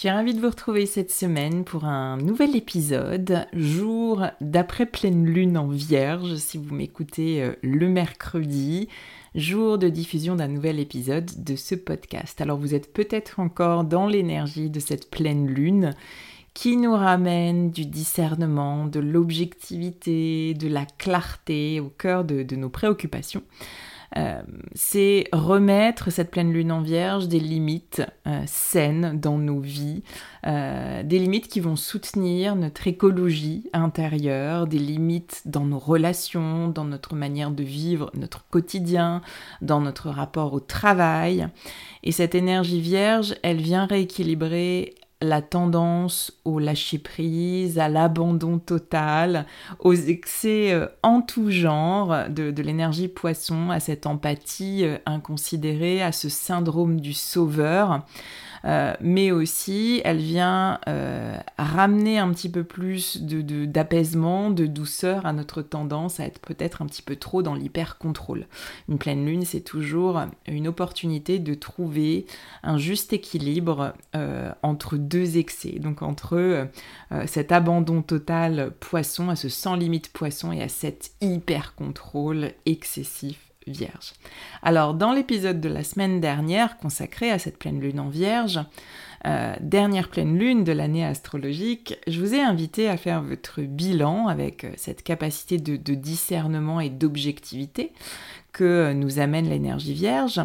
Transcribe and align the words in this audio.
Suis 0.00 0.08
ravie 0.08 0.32
de 0.32 0.40
vous 0.40 0.48
retrouver 0.48 0.86
cette 0.86 1.10
semaine 1.10 1.62
pour 1.62 1.84
un 1.84 2.16
nouvel 2.16 2.56
épisode, 2.56 3.46
jour 3.52 4.24
d'après 4.40 4.86
pleine 4.86 5.26
lune 5.26 5.58
en 5.58 5.68
vierge, 5.68 6.36
si 6.36 6.56
vous 6.56 6.74
m'écoutez 6.74 7.42
euh, 7.42 7.52
le 7.60 7.86
mercredi 7.86 8.88
jour 9.34 9.76
de 9.76 9.90
diffusion 9.90 10.36
d'un 10.36 10.48
nouvel 10.48 10.80
épisode 10.80 11.30
de 11.44 11.54
ce 11.54 11.74
podcast. 11.74 12.40
Alors 12.40 12.56
vous 12.56 12.74
êtes 12.74 12.94
peut-être 12.94 13.40
encore 13.40 13.84
dans 13.84 14.06
l'énergie 14.06 14.70
de 14.70 14.80
cette 14.80 15.10
pleine 15.10 15.46
lune 15.46 15.94
qui 16.54 16.78
nous 16.78 16.94
ramène 16.94 17.70
du 17.70 17.84
discernement, 17.84 18.86
de 18.86 19.00
l'objectivité, 19.00 20.54
de 20.54 20.68
la 20.68 20.86
clarté 20.86 21.78
au 21.78 21.90
cœur 21.90 22.24
de 22.24 22.56
nos 22.56 22.70
préoccupations. 22.70 23.42
Euh, 24.16 24.42
c'est 24.74 25.28
remettre 25.32 26.10
cette 26.10 26.30
pleine 26.30 26.52
lune 26.52 26.72
en 26.72 26.82
vierge 26.82 27.28
des 27.28 27.38
limites 27.38 28.02
euh, 28.26 28.42
saines 28.46 29.20
dans 29.20 29.38
nos 29.38 29.60
vies, 29.60 30.02
euh, 30.46 31.02
des 31.04 31.18
limites 31.18 31.48
qui 31.48 31.60
vont 31.60 31.76
soutenir 31.76 32.56
notre 32.56 32.88
écologie 32.88 33.68
intérieure, 33.72 34.66
des 34.66 34.78
limites 34.78 35.42
dans 35.44 35.64
nos 35.64 35.78
relations, 35.78 36.68
dans 36.68 36.84
notre 36.84 37.14
manière 37.14 37.52
de 37.52 37.62
vivre 37.62 38.10
notre 38.14 38.44
quotidien, 38.48 39.22
dans 39.62 39.80
notre 39.80 40.10
rapport 40.10 40.54
au 40.54 40.60
travail. 40.60 41.46
Et 42.02 42.12
cette 42.12 42.34
énergie 42.34 42.80
vierge, 42.80 43.36
elle 43.42 43.58
vient 43.58 43.86
rééquilibrer 43.86 44.94
la 45.22 45.42
tendance 45.42 46.32
au 46.44 46.58
lâcher-prise, 46.58 47.78
à 47.78 47.88
l'abandon 47.88 48.58
total, 48.58 49.46
aux 49.78 49.94
excès 49.94 50.72
euh, 50.72 50.86
en 51.02 51.20
tout 51.20 51.50
genre 51.50 52.28
de, 52.28 52.50
de 52.50 52.62
l'énergie 52.62 53.08
poisson, 53.08 53.70
à 53.70 53.80
cette 53.80 54.06
empathie 54.06 54.84
euh, 54.84 54.96
inconsidérée, 55.06 56.02
à 56.02 56.12
ce 56.12 56.28
syndrome 56.28 57.00
du 57.00 57.12
sauveur. 57.12 58.04
Euh, 58.64 58.94
mais 59.00 59.30
aussi 59.30 60.02
elle 60.04 60.18
vient 60.18 60.80
euh, 60.86 61.36
ramener 61.58 62.18
un 62.18 62.30
petit 62.30 62.50
peu 62.50 62.64
plus 62.64 63.22
d'apaisement, 63.22 64.50
de, 64.50 64.64
de, 64.64 64.66
douceur 64.66 65.26
à 65.26 65.32
notre 65.32 65.62
tendance 65.62 66.20
à 66.20 66.26
être 66.26 66.40
peut-être 66.40 66.82
un 66.82 66.86
petit 66.86 67.02
peu 67.02 67.16
trop 67.16 67.42
dans 67.42 67.54
l'hyper-contrôle. 67.54 68.46
Une 68.88 68.98
pleine 68.98 69.24
lune, 69.24 69.44
c'est 69.44 69.60
toujours 69.60 70.20
une 70.46 70.68
opportunité 70.68 71.38
de 71.38 71.54
trouver 71.54 72.26
un 72.62 72.78
juste 72.78 73.12
équilibre 73.12 73.94
euh, 74.14 74.52
entre 74.62 74.96
deux 74.96 75.38
excès, 75.38 75.78
donc 75.78 76.02
entre 76.02 76.68
cet 77.26 77.52
abandon 77.52 78.02
total 78.02 78.72
poisson, 78.80 79.30
à 79.30 79.36
ce 79.36 79.48
sans 79.48 79.74
limite 79.74 80.12
poisson 80.12 80.52
et 80.52 80.62
à 80.62 80.68
cet 80.68 81.12
hyper-contrôle 81.20 82.52
excessif 82.66 83.49
vierge. 83.72 84.12
Alors, 84.62 84.94
dans 84.94 85.12
l'épisode 85.12 85.60
de 85.60 85.68
la 85.68 85.84
semaine 85.84 86.20
dernière 86.20 86.78
consacré 86.78 87.30
à 87.30 87.38
cette 87.38 87.58
pleine 87.58 87.80
lune 87.80 88.00
en 88.00 88.08
vierge, 88.08 88.60
euh, 89.26 89.54
dernière 89.60 90.08
pleine 90.08 90.38
lune 90.38 90.64
de 90.64 90.72
l'année 90.72 91.04
astrologique, 91.04 91.98
je 92.06 92.20
vous 92.20 92.34
ai 92.34 92.40
invité 92.40 92.88
à 92.88 92.96
faire 92.96 93.22
votre 93.22 93.60
bilan 93.60 94.28
avec 94.28 94.64
euh, 94.64 94.72
cette 94.76 95.02
capacité 95.02 95.58
de, 95.58 95.94
discernement 95.94 96.80
et 96.80 96.88
d'objectivité 96.88 97.92
que 98.52 98.94
nous 98.94 99.18
amène 99.18 99.48
l'énergie 99.48 99.92
vierge, 99.92 100.40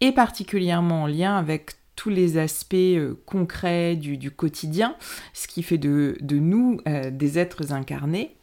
et 0.00 0.12
particulièrement 0.12 1.02
en 1.02 1.06
lien 1.06 1.36
avec 1.36 1.72
tous 1.96 2.10
les 2.10 2.38
aspects 2.38 2.74
euh, 2.74 3.20
concrets 3.26 3.96
du, 3.96 4.30
quotidien, 4.30 4.94
ce 5.32 5.48
qui 5.48 5.64
fait 5.64 5.78
de, 5.78 6.16
nous 6.30 6.80
des 7.10 7.38
êtres 7.40 7.72
incarnés. 7.72 8.36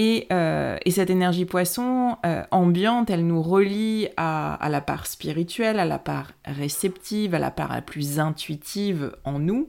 Euh, 0.00 0.78
et, 0.84 0.90
cette 0.90 1.10
énergie 1.10 1.44
poisson 1.44 2.16
euh, 2.24 2.42
ambiante, 2.50 3.10
elle 3.10 3.26
nous 3.26 3.42
relie 3.42 4.08
à, 4.16 4.58
la 4.70 4.80
part 4.80 5.06
spirituelle, 5.06 5.78
à 5.78 5.84
la 5.84 5.98
part 5.98 6.32
réceptive, 6.46 7.34
à 7.34 7.38
la 7.38 7.50
part 7.50 7.72
la 7.72 7.82
plus 7.82 8.18
intuitive 8.18 9.14
en 9.24 9.38
nous, 9.38 9.68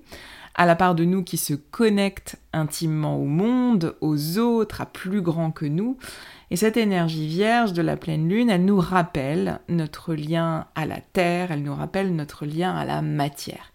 à 0.56 0.66
la 0.66 0.76
part 0.76 0.96
de 0.96 1.04
nous 1.04 1.24
qui 1.24 1.38
se 1.38 1.54
connecte 1.54 2.38
intimement 2.54 3.18
au 3.18 3.26
monde, 3.26 3.96
aux 4.00 4.38
autres, 4.38 4.82
à 4.82 4.86
plus 4.86 5.22
grand 5.22 5.52
que 5.52 5.66
nous. 5.66 5.98
Et 6.52 6.56
cette 6.56 6.78
énergie 6.78 7.28
vierge 7.28 7.74
de 7.74 7.82
la 7.82 7.98
pleine 7.98 8.30
lune, 8.30 8.50
elle 8.50 8.64
nous 8.64 8.80
rappelle 8.80 9.60
notre 9.68 10.14
lien 10.14 10.68
à 10.76 10.86
la 10.86 11.02
terre, 11.02 11.52
elle 11.52 11.64
nous 11.64 11.76
rappelle 11.76 12.16
notre 12.16 12.46
lien 12.46 12.74
à 12.74 12.86
la 12.86 13.02
matière. 13.02 13.74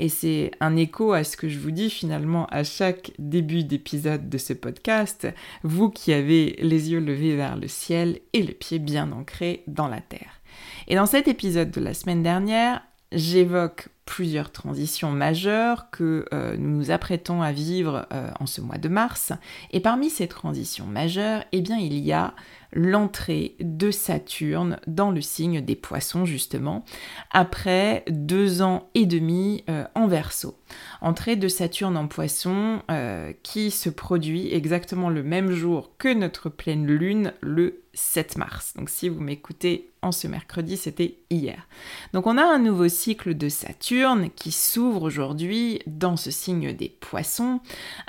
Et 0.00 0.08
c'est 0.08 0.50
un 0.60 0.76
écho 0.76 1.12
à 1.12 1.24
ce 1.24 1.36
que 1.36 1.50
je 1.50 1.58
vous 1.58 1.70
dis 1.70 1.90
finalement 1.90 2.46
à 2.46 2.64
chaque 2.64 3.12
début 3.18 3.64
d'épisode 3.64 4.30
de 4.30 4.38
ce 4.38 4.54
podcast, 4.54 5.28
vous 5.62 5.90
qui 5.90 6.14
avez 6.14 6.56
les 6.58 6.90
yeux 6.90 7.00
levés 7.00 7.36
vers 7.36 7.58
le 7.58 7.68
ciel 7.68 8.18
et 8.32 8.42
le 8.42 8.54
pied 8.54 8.78
bien 8.78 9.12
ancré 9.12 9.62
dans 9.66 9.88
la 9.88 10.00
terre. 10.00 10.40
Et 10.88 10.94
dans 10.94 11.04
cet 11.04 11.28
épisode 11.28 11.70
de 11.70 11.82
la 11.82 11.92
semaine 11.92 12.22
dernière, 12.22 12.82
j'évoque 13.12 13.88
plusieurs 14.06 14.52
transitions 14.52 15.10
majeures 15.10 15.90
que 15.90 16.24
euh, 16.32 16.56
nous 16.56 16.78
nous 16.78 16.90
apprêtons 16.90 17.42
à 17.42 17.52
vivre 17.52 18.06
euh, 18.14 18.30
en 18.40 18.46
ce 18.46 18.62
mois 18.62 18.78
de 18.78 18.88
mars. 18.88 19.32
Et 19.70 19.80
parmi 19.80 20.08
ces 20.08 20.28
transitions 20.28 20.86
majeures, 20.86 21.44
eh 21.52 21.60
bien, 21.60 21.76
il 21.76 21.98
y 21.98 22.12
a 22.12 22.34
l'entrée 22.72 23.56
de 23.60 23.90
Saturne 23.90 24.78
dans 24.86 25.10
le 25.10 25.20
signe 25.20 25.60
des 25.60 25.76
poissons 25.76 26.24
justement, 26.24 26.84
après 27.30 28.04
deux 28.08 28.62
ans 28.62 28.88
et 28.94 29.06
demi 29.06 29.64
euh, 29.68 29.84
en 29.94 30.06
verso. 30.06 30.56
Entrée 31.00 31.36
de 31.36 31.48
Saturne 31.48 31.96
en 31.96 32.06
poisson 32.06 32.82
euh, 32.90 33.32
qui 33.42 33.70
se 33.70 33.90
produit 33.90 34.52
exactement 34.54 35.10
le 35.10 35.22
même 35.22 35.52
jour 35.52 35.90
que 35.98 36.12
notre 36.12 36.48
pleine 36.48 36.86
lune, 36.86 37.32
le 37.40 37.80
7 37.94 38.38
mars. 38.38 38.74
Donc 38.76 38.88
si 38.88 39.08
vous 39.08 39.20
m'écoutez 39.20 39.90
en 40.02 40.12
ce 40.12 40.28
mercredi, 40.28 40.76
c'était 40.76 41.16
hier. 41.28 41.66
Donc 42.12 42.26
on 42.26 42.38
a 42.38 42.44
un 42.44 42.58
nouveau 42.58 42.88
cycle 42.88 43.34
de 43.34 43.48
Saturne 43.48 44.30
qui 44.34 44.52
s'ouvre 44.52 45.02
aujourd'hui 45.02 45.80
dans 45.86 46.16
ce 46.16 46.30
signe 46.30 46.72
des 46.72 46.88
poissons, 46.88 47.60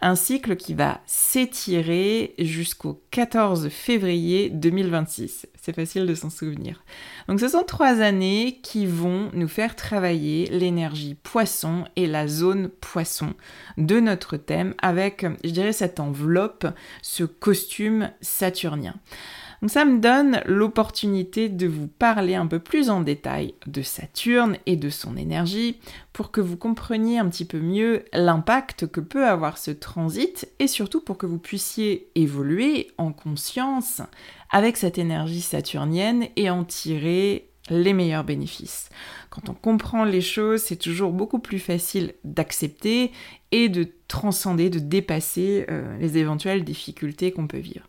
un 0.02 0.16
cycle 0.16 0.56
qui 0.56 0.74
va 0.74 1.02
s'étirer 1.06 2.36
jusqu'au 2.40 3.02
14 3.12 3.70
février 3.70 4.50
2026. 4.52 5.48
C'est 5.62 5.76
facile 5.76 6.06
de 6.06 6.16
s'en 6.16 6.30
souvenir. 6.30 6.84
Donc 7.28 7.40
ce 7.40 7.48
sont 7.48 7.64
trois 7.64 8.02
années 8.02 8.60
qui 8.62 8.86
vont 8.86 9.30
nous 9.34 9.48
faire 9.48 9.76
travailler 9.76 10.48
l'énergie 10.48 11.16
poisson 11.16 11.86
et 11.96 12.08
la 12.08 12.28
zone 12.28 12.70
poisson 12.70 13.34
de 13.78 14.00
notre 14.00 14.38
thème 14.38 14.74
avec, 14.82 15.26
je 15.44 15.50
dirais, 15.50 15.74
cette 15.74 16.00
enveloppe, 16.00 16.68
ce 17.02 17.24
costume 17.24 18.12
saturnien. 18.22 18.96
Donc 19.62 19.70
ça 19.70 19.86
me 19.86 20.00
donne 20.00 20.42
l'opportunité 20.46 21.48
de 21.48 21.68
vous 21.68 21.88
parler 21.88 22.34
un 22.34 22.48
peu 22.48 22.58
plus 22.58 22.90
en 22.90 23.02
détail 23.02 23.54
de 23.68 23.84
Saturne 23.84 24.58
et 24.66 24.76
de 24.76 24.90
son 24.90 25.16
énergie 25.18 25.80
pour 26.14 26.32
que 26.32 26.42
vous 26.42 26.58
compreniez 26.58 27.20
un 27.20 27.30
petit 27.30 27.46
peu 27.46 27.60
mieux 27.60 28.04
l'impact 28.12 28.88
que 28.88 29.00
peut 29.00 29.28
avoir 29.28 29.60
ce 29.60 29.70
transit 29.70 30.50
et 30.58 30.68
surtout 30.68 31.02
pour 31.02 31.20
que 31.20 31.28
vous 31.28 31.38
puissiez 31.38 32.10
évoluer 32.16 32.90
en 32.98 33.14
conscience 33.14 34.02
avec 34.50 34.78
cette 34.78 34.98
énergie 34.98 35.42
saturnienne 35.42 36.28
et 36.36 36.50
en 36.50 36.64
tirer 36.64 37.48
les 37.70 37.94
meilleurs 37.94 38.24
bénéfices. 38.24 38.90
Quand 39.30 39.48
on 39.48 39.54
comprend 39.54 40.04
les 40.04 40.22
choses, 40.22 40.62
c'est 40.62 40.76
toujours 40.76 41.12
beaucoup 41.12 41.40
plus 41.40 41.60
facile 41.60 42.16
d'accepter 42.24 43.12
et 43.52 43.70
de 43.70 43.88
transcender, 44.08 44.72
de 44.72 44.80
dépasser 44.80 45.68
euh, 45.70 45.98
les 46.00 46.18
éventuelles 46.18 46.64
difficultés 46.64 47.32
qu'on 47.32 47.46
peut 47.46 47.60
vivre 47.60 47.86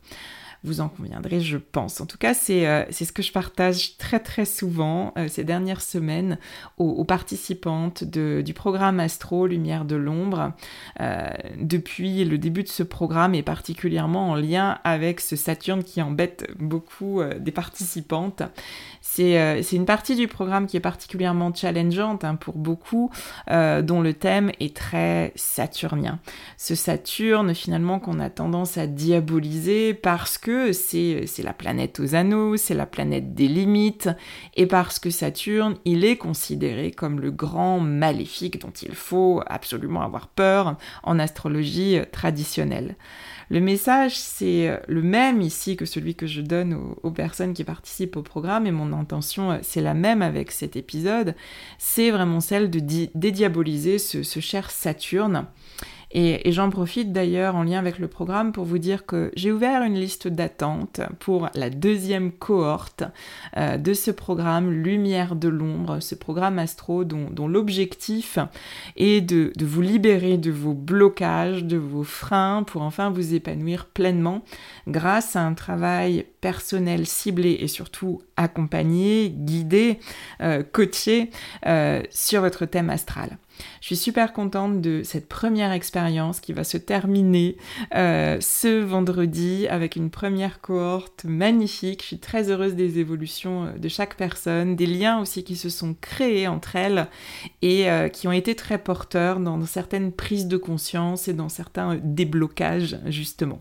vous 0.64 0.80
en 0.80 0.88
conviendrez, 0.88 1.40
je 1.40 1.58
pense. 1.58 2.00
En 2.00 2.06
tout 2.06 2.18
cas, 2.18 2.34
c'est 2.34 2.68
euh, 2.68 2.84
ce 2.92 3.10
que 3.10 3.22
je 3.22 3.32
partage 3.32 3.96
très 3.96 4.20
très 4.20 4.44
souvent 4.44 5.12
euh, 5.18 5.26
ces 5.26 5.42
dernières 5.42 5.82
semaines 5.82 6.38
aux, 6.76 7.04
participantes 7.04 8.04
du 8.04 8.54
programme 8.54 9.00
Astro 9.00 9.46
Lumière 9.46 9.84
de 9.84 9.96
l'ombre 9.96 10.52
euh, 11.00 11.30
depuis 11.58 12.24
le 12.24 12.38
début 12.38 12.62
de 12.62 12.68
ce 12.68 12.84
programme 12.84 13.34
et 13.34 13.42
particulièrement 13.42 14.30
en 14.30 14.34
lien 14.36 14.78
avec 14.84 15.20
ce 15.20 15.34
Saturne 15.34 15.82
qui 15.82 16.00
embête 16.00 16.48
beaucoup 16.58 17.20
des 17.40 17.50
participantes. 17.50 18.42
C'est 19.00 19.60
une 19.72 19.84
partie 19.84 20.14
du 20.14 20.28
programme 20.28 20.66
qui 20.66 20.76
est 20.76 20.80
particulièrement 20.80 21.52
challengeante 21.52 22.24
hein, 22.24 22.36
pour 22.36 22.56
beaucoup, 22.56 23.10
dont 23.48 24.00
le 24.00 24.12
thème 24.12 24.52
est 24.60 24.76
très 24.76 25.32
saturnien. 25.34 26.20
Ce 26.56 26.74
Saturne 26.74 27.54
finalement 27.54 27.98
qu'on 27.98 28.20
a 28.20 28.30
tendance 28.30 28.78
à 28.78 28.86
diaboliser 28.86 29.94
parce 29.94 30.38
que 30.38 30.51
c'est 30.72 31.42
la 31.42 31.52
planète 31.52 32.00
aux 32.00 32.14
anneaux, 32.14 32.56
c'est 32.56 32.74
la 32.74 32.86
planète 32.86 33.34
des 33.34 33.48
limites, 33.48 34.08
et 34.54 34.66
parce 34.66 34.98
que 34.98 35.10
Saturne, 35.10 35.76
il 35.84 36.04
est 36.04 36.16
considéré 36.16 36.90
comme 36.90 37.20
le 37.20 37.30
grand 37.30 37.80
maléfique 37.80 38.60
dont 38.60 38.70
il 38.70 38.94
faut 38.94 39.42
absolument 39.46 40.02
avoir 40.02 40.28
peur 40.28 40.76
en 41.02 41.18
astrologie 41.18 41.98
traditionnelle. 42.12 42.96
Le 43.50 43.60
message, 43.60 44.16
c'est 44.16 44.80
le 44.88 45.02
même 45.02 45.42
ici 45.42 45.76
que 45.76 45.84
celui 45.84 46.14
que 46.14 46.26
je 46.26 46.40
donne 46.40 46.94
aux, 47.02 47.10
personnes 47.10 47.52
qui 47.52 47.64
participent 47.64 48.16
au 48.16 48.22
programme, 48.22 48.66
et 48.66 48.72
mon 48.72 48.92
intention, 48.92 49.58
c'est 49.62 49.82
la 49.82 49.94
même 49.94 50.22
avec 50.22 50.50
cet 50.50 50.76
épisode, 50.76 51.34
c'est 51.78 52.10
vraiment 52.10 52.40
celle 52.40 52.70
de 52.70 52.80
dédiaboliser 53.14 53.98
ce 53.98 54.40
cher 54.40 54.70
Saturne 54.70 55.46
et, 56.14 56.52
j'en 56.52 56.68
profite 56.68 57.12
d'ailleurs 57.12 57.56
en 57.56 57.62
lien 57.62 57.78
avec 57.78 57.98
le 57.98 58.08
programme 58.08 58.52
pour 58.52 58.64
vous 58.64 58.78
dire 58.78 59.06
que 59.06 59.32
j'ai 59.34 59.50
ouvert 59.50 59.82
une 59.82 59.94
liste 59.94 60.28
d'attente 60.28 61.00
pour 61.18 61.48
la 61.54 61.70
deuxième 61.70 62.32
cohorte 62.32 63.04
euh, 63.56 63.78
de 63.78 63.94
ce 63.94 64.10
programme 64.10 64.70
Lumière 64.70 65.36
de 65.36 65.48
l'ombre, 65.48 66.00
ce 66.00 66.14
programme 66.14 66.58
astro 66.58 67.04
dont, 67.04 67.48
l'objectif 67.48 68.38
est 68.96 69.20
de, 69.20 69.52
vous 69.64 69.80
libérer 69.80 70.36
de 70.36 70.50
vos 70.50 70.74
blocages, 70.74 71.64
de 71.64 71.76
vos 71.76 72.04
freins 72.04 72.62
pour 72.62 72.82
enfin 72.82 73.10
vous 73.10 73.34
épanouir 73.34 73.86
pleinement 73.86 74.42
grâce 74.86 75.34
à 75.36 75.42
un 75.42 75.54
travail 75.54 76.26
personnel 76.40 77.06
ciblé 77.06 77.58
et 77.60 77.68
surtout 77.68 78.20
accompagné, 78.36 79.30
guidé, 79.30 79.98
euh, 80.40 80.62
coaché 80.62 81.30
euh, 81.66 82.02
sur 82.10 82.40
votre 82.42 82.66
thème 82.66 82.90
astral. 82.90 83.38
Je 83.80 83.86
suis 83.86 83.96
super 83.96 84.32
contente 84.32 84.80
de 84.80 85.02
cette 85.02 85.28
première 85.28 85.72
expérience 85.72 86.40
qui 86.40 86.52
va 86.52 86.64
se 86.64 86.76
terminer 86.76 87.56
euh, 87.94 88.38
ce 88.40 88.80
vendredi 88.80 89.66
avec 89.68 89.96
une 89.96 90.10
première 90.10 90.60
cohorte 90.60 91.24
magnifique. 91.24 92.02
Je 92.02 92.06
suis 92.06 92.18
très 92.18 92.50
heureuse 92.50 92.74
des 92.74 92.98
évolutions 92.98 93.64
euh, 93.64 93.78
de 93.78 93.88
chaque 93.88 94.16
personne, 94.16 94.76
des 94.76 94.86
liens 94.86 95.20
aussi 95.20 95.44
qui 95.44 95.56
se 95.56 95.68
sont 95.68 95.94
créés 96.00 96.46
entre 96.46 96.76
elles 96.76 97.08
et 97.60 97.90
euh, 97.90 98.08
qui 98.08 98.28
ont 98.28 98.32
été 98.32 98.54
très 98.54 98.78
porteurs 98.78 99.40
dans 99.40 99.64
certaines 99.66 100.12
prises 100.12 100.46
de 100.46 100.56
conscience 100.56 101.28
et 101.28 101.34
dans 101.34 101.48
certains 101.48 101.98
déblocages 102.02 102.98
justement. 103.06 103.58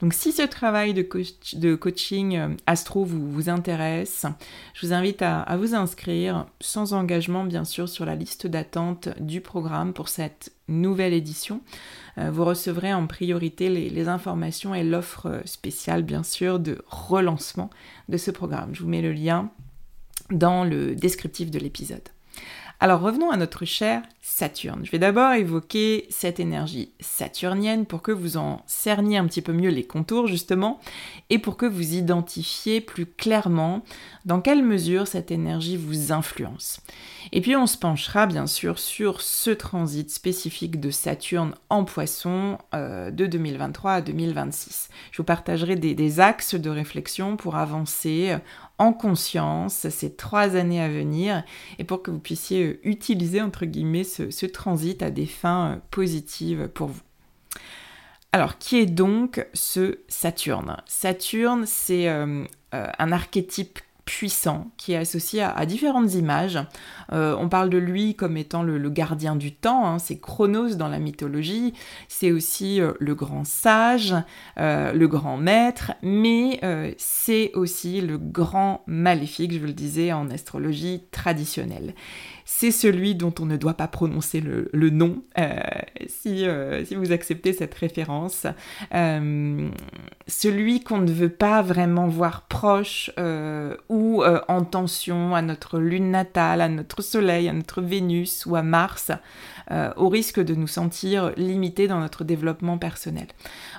Donc 0.00 0.14
si 0.14 0.32
ce 0.32 0.42
travail 0.42 0.94
de, 0.94 1.74
coaching 1.74 2.56
astro 2.66 3.04
vous, 3.04 3.30
vous 3.30 3.48
intéresse, 3.48 4.26
je 4.74 4.86
vous 4.86 4.92
invite 4.92 5.22
à, 5.22 5.40
à 5.40 5.56
vous 5.56 5.74
inscrire 5.74 6.46
sans 6.60 6.92
engagement 6.92 7.44
bien 7.44 7.64
sûr 7.64 7.88
sur 7.88 8.04
la 8.04 8.14
liste 8.14 8.46
d'attente 8.46 9.08
du 9.28 9.40
programme 9.40 9.92
pour 9.92 10.08
cette 10.08 10.52
nouvelle 10.66 11.12
édition. 11.12 11.60
Euh, 12.18 12.32
vous 12.32 12.44
recevrez 12.44 12.92
en 12.92 13.06
priorité 13.06 13.68
les, 13.68 14.08
informations 14.08 14.74
et 14.74 14.82
l'offre 14.82 15.42
spéciale, 15.44 16.02
bien 16.02 16.24
sûr, 16.24 16.58
de 16.58 16.82
relancement 16.88 17.70
de 18.08 18.16
ce 18.16 18.32
programme. 18.32 18.74
Je 18.74 18.82
vous 18.82 18.88
mets 18.88 19.02
le 19.02 19.12
lien 19.12 19.50
dans 20.30 20.64
le 20.64 20.96
descriptif 20.96 21.52
de 21.52 21.60
l'épisode. 21.60 22.08
Alors 22.80 23.00
revenons 23.00 23.30
à 23.30 23.36
notre 23.36 23.64
cher 23.64 24.02
Saturne. 24.30 24.84
Je 24.84 24.90
vais 24.90 24.98
d'abord 24.98 25.32
évoquer 25.32 26.06
cette 26.10 26.38
énergie 26.38 26.92
saturnienne 27.00 27.86
pour 27.86 28.02
que 28.02 28.12
vous 28.12 28.36
en 28.36 28.62
cerniez 28.66 29.16
un 29.16 29.26
petit 29.26 29.40
peu 29.40 29.54
mieux 29.54 29.70
les 29.70 29.84
contours 29.84 30.26
justement 30.26 30.80
et 31.30 31.38
pour 31.38 31.56
que 31.56 31.64
vous 31.64 31.94
identifiez 31.94 32.82
plus 32.82 33.06
clairement 33.06 33.82
dans 34.26 34.42
quelle 34.42 34.62
mesure 34.62 35.06
cette 35.06 35.30
énergie 35.30 35.78
vous 35.78 36.12
influence. 36.12 36.80
Et 37.32 37.40
puis 37.40 37.56
on 37.56 37.66
se 37.66 37.78
penchera 37.78 38.26
bien 38.26 38.46
sûr 38.46 38.78
sur 38.78 39.22
ce 39.22 39.50
transit 39.50 40.10
spécifique 40.10 40.78
de 40.78 40.90
Saturne 40.90 41.54
en 41.70 41.84
poisson 41.84 42.58
euh, 42.74 43.10
de 43.10 43.26
2023 43.26 43.92
à 43.92 44.00
2026. 44.02 44.90
Je 45.10 45.16
vous 45.16 45.24
partagerai 45.24 45.76
des, 45.76 46.20
axes 46.20 46.54
de 46.54 46.70
réflexion 46.70 47.36
pour 47.36 47.56
avancer 47.56 48.36
en 48.78 48.92
conscience 48.92 49.88
ces 49.88 50.14
trois 50.14 50.54
années 50.56 50.80
à 50.80 50.88
venir 50.88 51.42
et 51.78 51.84
pour 51.84 52.02
que 52.02 52.10
vous 52.10 52.20
puissiez 52.20 52.64
euh, 52.64 52.80
utiliser 52.84 53.42
entre 53.42 53.66
guillemets 53.66 54.04
ce, 54.04 54.17
transit 54.46 55.02
à 55.02 55.10
des 55.10 55.26
fins 55.26 55.72
euh, 55.72 55.76
positives 55.90 56.68
pour 56.68 56.88
vous. 56.88 57.02
Alors, 58.32 58.58
qui 58.58 58.76
est 58.76 58.86
donc 58.86 59.46
ce 59.54 60.00
Saturne? 60.08 60.76
Saturne, 60.86 61.64
c'est 61.66 62.08
un 62.08 63.12
archétype 63.12 63.78
puissant 64.08 64.70
qui 64.78 64.92
est 64.92 64.96
associé 64.96 65.42
à, 65.42 65.66
différentes 65.66 66.14
images. 66.14 66.58
Euh, 67.12 67.36
on 67.38 67.50
parle 67.50 67.68
de 67.68 67.76
lui 67.76 68.14
comme 68.14 68.38
étant 68.38 68.62
le, 68.62 68.88
gardien 68.88 69.36
du 69.36 69.52
temps, 69.52 69.86
hein, 69.86 69.98
c'est 69.98 70.18
Chronos 70.18 70.76
dans 70.76 70.88
la 70.88 70.98
mythologie, 70.98 71.74
c'est 72.08 72.32
aussi 72.32 72.80
euh, 72.80 72.92
le 73.00 73.14
grand 73.14 73.44
sage, 73.44 74.14
euh, 74.58 74.94
le 74.94 75.08
grand 75.08 75.36
maître, 75.36 75.92
mais 76.02 76.58
c'est 76.96 77.52
aussi 77.52 78.00
le 78.00 78.16
grand 78.16 78.82
maléfique, 78.86 79.52
je 79.52 79.58
vous 79.58 79.66
le 79.66 79.72
disais, 79.74 80.10
en 80.12 80.30
astrologie 80.30 81.02
traditionnelle 81.10 81.94
c'est 82.60 82.72
celui 82.72 83.14
dont 83.14 83.32
on 83.38 83.46
ne 83.46 83.56
doit 83.56 83.74
pas 83.74 83.86
prononcer 83.86 84.40
le, 84.40 84.90
nom, 84.90 85.22
euh, 85.38 85.60
si, 86.08 86.44
euh, 86.44 86.84
si, 86.84 86.96
vous 86.96 87.12
acceptez 87.12 87.52
cette 87.52 87.72
référence. 87.72 88.48
Euh, 88.92 89.68
celui 90.26 90.82
qu'on 90.82 90.98
ne 90.98 91.12
veut 91.12 91.28
pas 91.28 91.62
vraiment 91.62 92.08
voir 92.08 92.48
proche 92.48 93.12
ou 93.88 94.24
en 94.24 94.64
tension 94.64 95.36
à 95.36 95.42
notre 95.42 95.78
lune 95.78 96.10
natale, 96.10 96.60
à 96.60 96.68
notre 96.68 97.00
soleil, 97.00 97.48
à 97.48 97.52
notre 97.52 97.80
Vénus 97.80 98.44
ou 98.44 98.56
à 98.56 98.62
Mars, 98.62 99.12
au 99.96 100.08
risque 100.08 100.40
de 100.40 100.56
nous 100.56 100.66
sentir 100.66 101.32
limités 101.36 101.86
dans 101.86 102.00
notre 102.00 102.24
développement 102.24 102.76
personnel. 102.76 103.28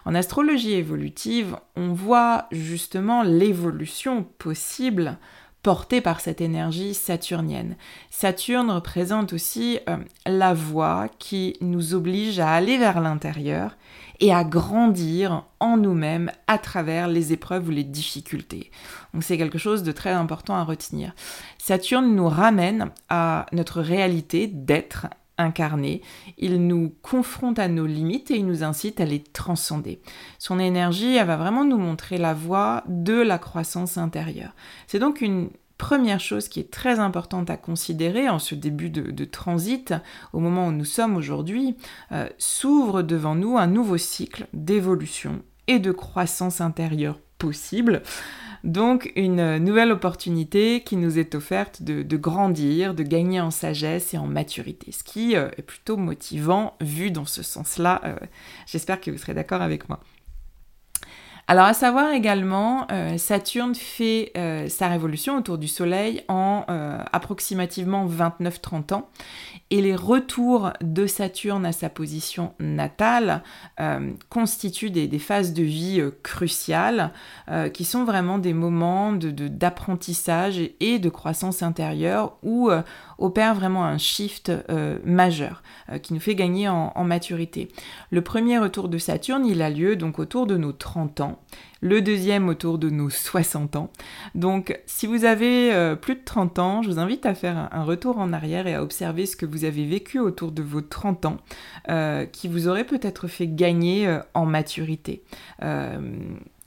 En 0.05 0.15
astrologie 0.15 0.73
évolutive, 0.73 1.57
on 1.75 1.91
voit 1.93 2.47
justement 2.51 3.23
l'évolution 3.23 4.23
possible 4.37 5.17
porté 5.61 5.99
par 5.99 6.21
cette 6.21 6.41
énergie 6.41 6.93
saturnienne. 6.93 7.75
Saturne 8.09 8.71
représente 8.71 9.33
aussi 9.33 9.79
euh, 9.89 9.97
la 10.25 10.53
voie 10.53 11.09
qui 11.19 11.57
nous 11.61 11.93
oblige 11.93 12.39
à 12.39 12.51
aller 12.51 12.77
vers 12.77 13.01
l'intérieur 13.01 13.75
et 14.21 14.33
à 14.33 14.43
grandir 14.43 15.45
en 15.59 15.77
nous-mêmes 15.77 16.31
à 16.47 16.57
travers 16.57 17.07
les 17.07 17.33
épreuves 17.33 17.67
ou 17.67 17.71
les 17.71 17.83
difficultés. 17.83 18.71
Donc 19.13 19.23
c'est 19.23 19.37
quelque 19.37 19.57
chose 19.57 19.83
de 19.83 19.91
très 19.91 20.11
important 20.11 20.55
à 20.55 20.63
retenir. 20.63 21.13
Saturne 21.57 22.15
nous 22.15 22.27
ramène 22.27 22.91
à 23.09 23.45
notre 23.51 23.81
réalité 23.81 24.47
d'être 24.47 25.07
incarné, 25.39 26.01
il 26.37 26.67
nous 26.67 26.93
confronte 27.01 27.57
à 27.57 27.67
nos 27.67 27.87
limites 27.87 28.29
et 28.29 28.35
il 28.35 28.45
nous 28.45 28.63
incite 28.63 28.99
à 28.99 29.05
les 29.05 29.23
transcender. 29.23 29.99
Son 30.37 30.59
énergie, 30.59 31.15
elle 31.15 31.27
va 31.27 31.37
vraiment 31.37 31.65
nous 31.65 31.77
montrer 31.77 32.17
la 32.17 32.33
voie 32.33 32.83
de 32.87 33.19
la 33.19 33.39
croissance 33.39 33.97
intérieure. 33.97 34.53
C'est 34.85 34.99
donc 34.99 35.21
une 35.21 35.49
première 35.79 36.19
chose 36.19 36.49
qui 36.49 36.59
est 36.59 36.69
très 36.69 36.99
importante 36.99 37.49
à 37.49 37.57
considérer 37.57 38.29
en 38.29 38.37
ce 38.37 38.53
début 38.53 38.89
de, 38.89 39.25
transit, 39.25 39.93
au 40.33 40.39
moment 40.39 40.67
où 40.67 40.71
nous 40.71 40.85
sommes 40.85 41.15
aujourd'hui, 41.15 41.77
euh, 42.11 42.27
s'ouvre 42.37 43.01
devant 43.01 43.33
nous 43.33 43.57
un 43.57 43.67
nouveau 43.67 43.97
cycle 43.97 44.47
d'évolution 44.53 45.41
et 45.67 45.79
de 45.79 45.91
croissance 45.91 46.61
intérieure 46.61 47.19
possible. 47.37 48.03
Donc 48.63 49.11
une 49.15 49.57
nouvelle 49.57 49.91
opportunité 49.91 50.81
qui 50.81 50.97
nous 50.97 51.17
est 51.17 51.35
offerte 51.35 51.81
de, 51.81 52.17
grandir, 52.17 52.93
de 52.93 53.03
gagner 53.03 53.39
en 53.39 53.51
sagesse 53.51 54.13
et 54.13 54.17
en 54.17 54.27
maturité, 54.27 54.91
ce 54.91 55.03
qui 55.03 55.35
euh, 55.35 55.49
est 55.57 55.61
plutôt 55.61 55.97
motivant 55.97 56.75
vu 56.81 57.11
dans 57.11 57.25
ce 57.25 57.43
sens-là. 57.43 58.01
Euh, 58.03 58.15
j'espère 58.65 58.99
que 58.99 59.11
vous 59.11 59.17
serez 59.17 59.33
d'accord 59.33 59.61
avec 59.61 59.87
moi. 59.87 59.99
Alors 61.51 61.65
à 61.65 61.73
savoir 61.73 62.11
également, 62.11 62.85
euh, 62.91 63.17
Saturne 63.17 63.73
fait 63.73 64.31
euh, 64.37 64.69
sa 64.69 64.87
révolution 64.87 65.35
autour 65.35 65.57
du 65.57 65.67
Soleil 65.67 66.23
en 66.27 66.63
euh, 66.69 66.99
approximativement 67.11 68.05
29-30 68.05 68.93
ans. 68.93 69.09
Et 69.71 69.81
les 69.81 69.95
retours 69.95 70.69
de 70.81 71.07
Saturne 71.07 71.65
à 71.65 71.71
sa 71.71 71.89
position 71.89 72.53
natale 72.59 73.43
constituent 74.29 74.89
des, 74.89 75.19
phases 75.19 75.53
de 75.53 75.61
vie 75.61 76.01
cruciales 76.23 77.11
qui 77.71 77.85
sont 77.85 78.03
vraiment 78.03 78.39
des 78.39 78.53
moments 78.53 79.13
d'apprentissage 79.13 80.59
et 80.79 80.97
de 80.97 81.09
croissance 81.09 81.61
intérieure 81.61 82.37
où 82.41 82.71
opère 83.19 83.55
vraiment 83.55 83.85
un 83.85 83.97
shift 83.97 84.51
majeur 85.03 85.63
qui 86.01 86.13
nous 86.13 86.19
fait 86.19 86.35
gagner 86.35 86.67
en, 86.67 87.03
maturité. 87.03 87.69
Le 88.11 88.21
premier 88.21 88.59
retour 88.59 88.89
de 88.89 88.97
Saturne, 88.97 89.45
il 89.45 89.61
a 89.61 89.69
lieu 89.69 89.95
donc 89.95 90.19
autour 90.19 90.47
de 90.47 90.57
nos 90.57 90.71
30 90.71 91.21
ans 91.21 91.39
le 91.81 92.01
deuxième 92.01 92.49
autour 92.49 92.77
de 92.77 92.89
nos 92.89 93.09
60 93.09 93.75
ans. 93.75 93.89
Donc 94.35 94.79
si 94.85 95.07
vous 95.07 95.25
avez 95.25 95.73
euh, 95.73 95.95
plus 95.95 96.15
de 96.15 96.21
30 96.23 96.59
ans, 96.59 96.81
je 96.81 96.89
vous 96.89 96.99
invite 96.99 97.25
à 97.25 97.33
faire 97.33 97.69
un, 97.71 97.83
retour 97.83 98.17
en 98.17 98.33
arrière 98.33 98.67
et 98.67 98.75
à 98.75 98.83
observer 98.83 99.25
ce 99.25 99.35
que 99.35 99.45
vous 99.45 99.63
avez 99.63 99.85
vécu 99.85 100.19
autour 100.19 100.51
de 100.51 100.61
vos 100.61 100.81
30 100.81 101.25
ans, 101.25 101.37
euh, 101.89 102.25
qui 102.25 102.47
vous 102.47 102.67
aurait 102.67 102.83
peut-être 102.83 103.27
fait 103.27 103.47
gagner 103.47 104.07
euh, 104.07 104.19
en 104.33 104.45
maturité. 104.45 105.23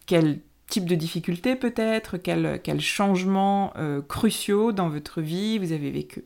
quel 0.07 0.41
type 0.69 0.87
de 0.87 0.95
difficulté 0.95 1.55
peut-être, 1.55 2.17
quels 2.17 2.61
quel 2.63 2.81
changements 2.81 3.75
cruciaux 4.09 4.73
dans 4.73 4.89
votre 4.89 5.21
vie 5.21 5.59
vous 5.59 5.73
avez 5.73 5.91
vécu? 5.91 6.25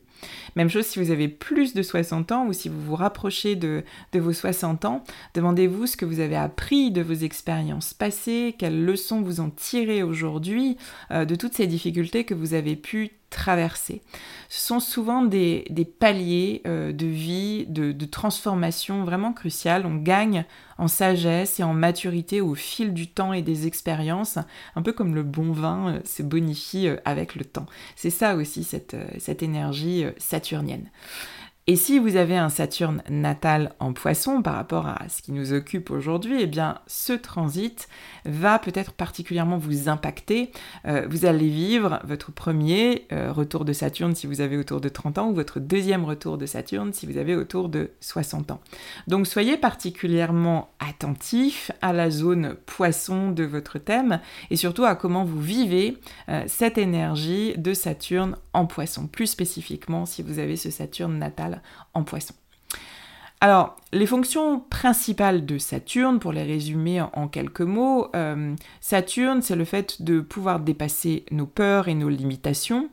Même 0.55 0.69
chose 0.69 0.85
si 0.85 0.99
vous 0.99 1.11
avez 1.11 1.27
plus 1.27 1.73
de 1.73 1.81
60 1.81 2.31
ans 2.31 2.47
ou 2.47 2.53
si 2.53 2.69
vous 2.69 2.81
vous 2.81 2.95
rapprochez 2.95 3.55
de, 3.55 3.83
vos 4.13 4.33
60 4.33 4.85
ans, 4.85 5.03
demandez-vous 5.33 5.87
ce 5.87 5.97
que 5.97 6.05
vous 6.05 6.19
avez 6.19 6.35
appris 6.35 6.91
de 6.91 7.01
vos 7.01 7.13
expériences 7.13 7.93
passées, 7.93 8.55
quelles 8.57 8.83
leçons 8.83 9.21
vous 9.21 9.39
en 9.39 9.49
tirez 9.49 10.03
aujourd'hui 10.03 10.77
euh, 11.11 11.25
de 11.25 11.35
toutes 11.35 11.53
ces 11.53 11.67
difficultés 11.67 12.23
que 12.23 12.33
vous 12.33 12.53
avez 12.53 12.75
pu 12.75 13.11
traverser. 13.29 14.01
Ce 14.49 14.65
sont 14.65 14.79
souvent 14.79 15.23
des, 15.23 15.65
paliers 15.99 16.61
euh, 16.65 16.93
de 16.93 17.05
vie, 17.05 17.65
de, 17.67 18.05
transformation 18.05 19.03
vraiment 19.03 19.33
cruciales. 19.33 19.85
On 19.85 19.95
gagne 19.95 20.45
en 20.77 20.87
sagesse 20.87 21.59
et 21.59 21.63
en 21.63 21.73
maturité 21.73 22.39
au 22.39 22.55
fil 22.55 22.93
du 22.93 23.07
temps 23.07 23.33
et 23.33 23.41
des 23.41 23.67
expériences, 23.67 24.37
un 24.75 24.81
peu 24.81 24.93
comme 24.93 25.15
le 25.15 25.23
bon 25.23 25.51
vin 25.51 25.95
euh, 25.95 25.99
se 26.05 26.23
bonifie 26.23 26.87
avec 27.05 27.35
le 27.35 27.43
temps. 27.43 27.65
C'est 27.95 28.09
ça 28.09 28.35
aussi 28.35 28.63
cette, 28.63 28.95
cette 29.19 29.43
énergie 29.43 30.05
saturnienne. 30.17 30.89
Et 31.69 31.75
si 31.75 31.99
vous 31.99 32.15
avez 32.15 32.37
un 32.37 32.47
Saturne 32.47 33.03
natal 33.09 33.73
en 33.81 33.91
poisson 33.91 34.41
par 34.41 34.55
rapport 34.55 34.87
à 34.87 35.09
ce 35.09 35.21
qui 35.21 35.33
nous 35.33 35.51
occupe 35.51 35.91
aujourd'hui, 35.91 36.37
eh 36.39 36.45
bien 36.45 36.79
ce 36.87 37.11
transit 37.11 37.89
va 38.23 38.57
peut-être 38.57 38.93
particulièrement 38.93 39.57
vous 39.57 39.89
impacter. 39.89 40.49
Euh, 40.85 41.05
vous 41.09 41.25
allez 41.25 41.49
vivre 41.49 41.99
votre 42.05 42.31
premier 42.31 43.05
euh, 43.11 43.33
retour 43.33 43.65
de 43.65 43.73
Saturne 43.73 44.15
si 44.15 44.27
vous 44.27 44.39
avez 44.39 44.55
autour 44.55 44.79
de 44.79 44.87
30 44.87 45.17
ans 45.17 45.29
ou 45.29 45.33
votre 45.33 45.59
deuxième 45.59 46.05
retour 46.05 46.37
de 46.37 46.45
Saturne 46.45 46.93
si 46.93 47.05
vous 47.05 47.17
avez 47.17 47.35
autour 47.35 47.67
de 47.67 47.91
60 47.99 48.51
ans. 48.51 48.61
Donc 49.07 49.27
soyez 49.27 49.57
particulièrement 49.57 50.69
attentif 50.79 51.73
à 51.81 51.91
la 51.91 52.09
zone 52.09 52.55
poisson 52.65 53.31
de 53.31 53.43
votre 53.43 53.77
thème 53.77 54.21
et 54.51 54.55
surtout 54.55 54.85
à 54.85 54.95
comment 54.95 55.25
vous 55.25 55.41
vivez 55.41 55.97
euh, 56.29 56.45
cette 56.47 56.77
énergie 56.77 57.55
de 57.57 57.73
Saturne 57.73 58.37
en 58.53 58.65
poisson, 58.65 59.05
plus 59.07 59.27
spécifiquement 59.27 60.05
si 60.05 60.23
vous 60.23 60.39
avez 60.39 60.55
ce 60.55 60.71
Saturne 60.71 61.19
natal 61.19 61.56
en 61.93 62.03
poisson. 62.03 62.33
Alors, 63.39 63.77
les 63.93 64.07
fonctions 64.07 64.59
principales 64.59 65.45
de 65.45 65.59
Saturne, 65.59 66.17
pour 66.17 66.33
les 66.33 66.41
résumer 66.41 67.01
en 67.01 67.27
quelques 67.27 67.61
mots, 67.61 68.07
euh, 68.15 68.55
Saturne, 68.81 69.43
c'est 69.43 69.55
le 69.55 69.63
fait 69.63 70.01
de 70.01 70.21
pouvoir 70.21 70.59
dépasser 70.59 71.23
nos 71.29 71.45
peurs 71.45 71.87
et 71.87 71.93
nos 71.93 72.09
limitations, 72.09 72.89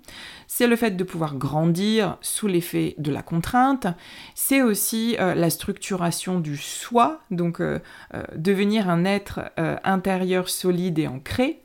c'est 0.46 0.66
le 0.66 0.76
fait 0.76 0.98
de 0.98 1.04
pouvoir 1.04 1.36
grandir 1.36 2.18
sous 2.20 2.46
l'effet 2.46 2.94
de 2.98 3.10
la 3.10 3.22
contrainte, 3.22 3.86
c'est 4.34 4.60
aussi 4.60 5.16
euh, 5.18 5.34
la 5.34 5.48
structuration 5.48 6.40
du 6.40 6.58
soi, 6.58 7.20
donc 7.30 7.60
euh, 7.60 7.78
devenir 8.36 8.90
un 8.90 9.06
être 9.06 9.50
intérieur 9.82 10.50
solide 10.50 10.98
et 10.98 11.08
ancré, 11.08 11.62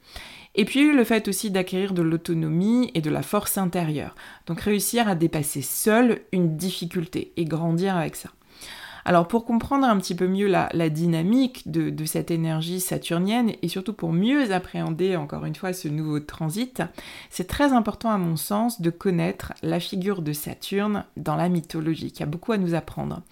et 0.55 0.65
puis 0.65 0.93
le 0.93 1.03
fait 1.03 1.27
aussi 1.27 1.51
d'acquérir 1.51 1.93
de 1.93 2.01
l'autonomie 2.01 2.91
et 2.95 3.01
de 3.01 3.09
la 3.09 3.21
force 3.21 3.57
intérieure. 3.57 4.15
Donc 4.47 4.61
réussir 4.61 5.07
à 5.07 5.15
dépasser 5.15 5.61
seul 5.61 6.21
une 6.31 6.57
difficulté 6.57 7.31
et 7.37 7.45
grandir 7.45 7.95
avec 7.95 8.15
ça. 8.15 8.29
Alors 9.09 9.27
pour 9.27 9.43
comprendre 9.43 9.87
un 9.87 9.97
petit 9.97 10.13
peu 10.13 10.27
mieux 10.27 10.45
la, 10.45 10.89
dynamique 10.91 11.63
de, 11.65 12.05
cette 12.05 12.29
énergie 12.29 12.79
saturnienne 12.79 13.53
et 13.63 13.67
surtout 13.67 13.93
pour 13.93 14.13
mieux 14.13 14.53
appréhender 14.53 15.15
encore 15.15 15.45
une 15.45 15.55
fois 15.55 15.73
ce 15.73 15.87
nouveau 15.87 16.19
transit, 16.19 16.83
c'est 17.31 17.47
très 17.47 17.73
important 17.73 18.11
à 18.11 18.19
mon 18.19 18.35
sens 18.35 18.81
de 18.81 18.91
connaître 18.91 19.53
la 19.63 19.79
figure 19.79 20.21
de 20.21 20.31
Saturne 20.31 21.05
dans 21.17 21.35
la 21.35 21.49
mythologie, 21.49 22.11
qui 22.11 22.21
a 22.21 22.27
beaucoup 22.27 22.51
à 22.51 22.59
nous 22.59 22.75
apprendre. 22.75 23.23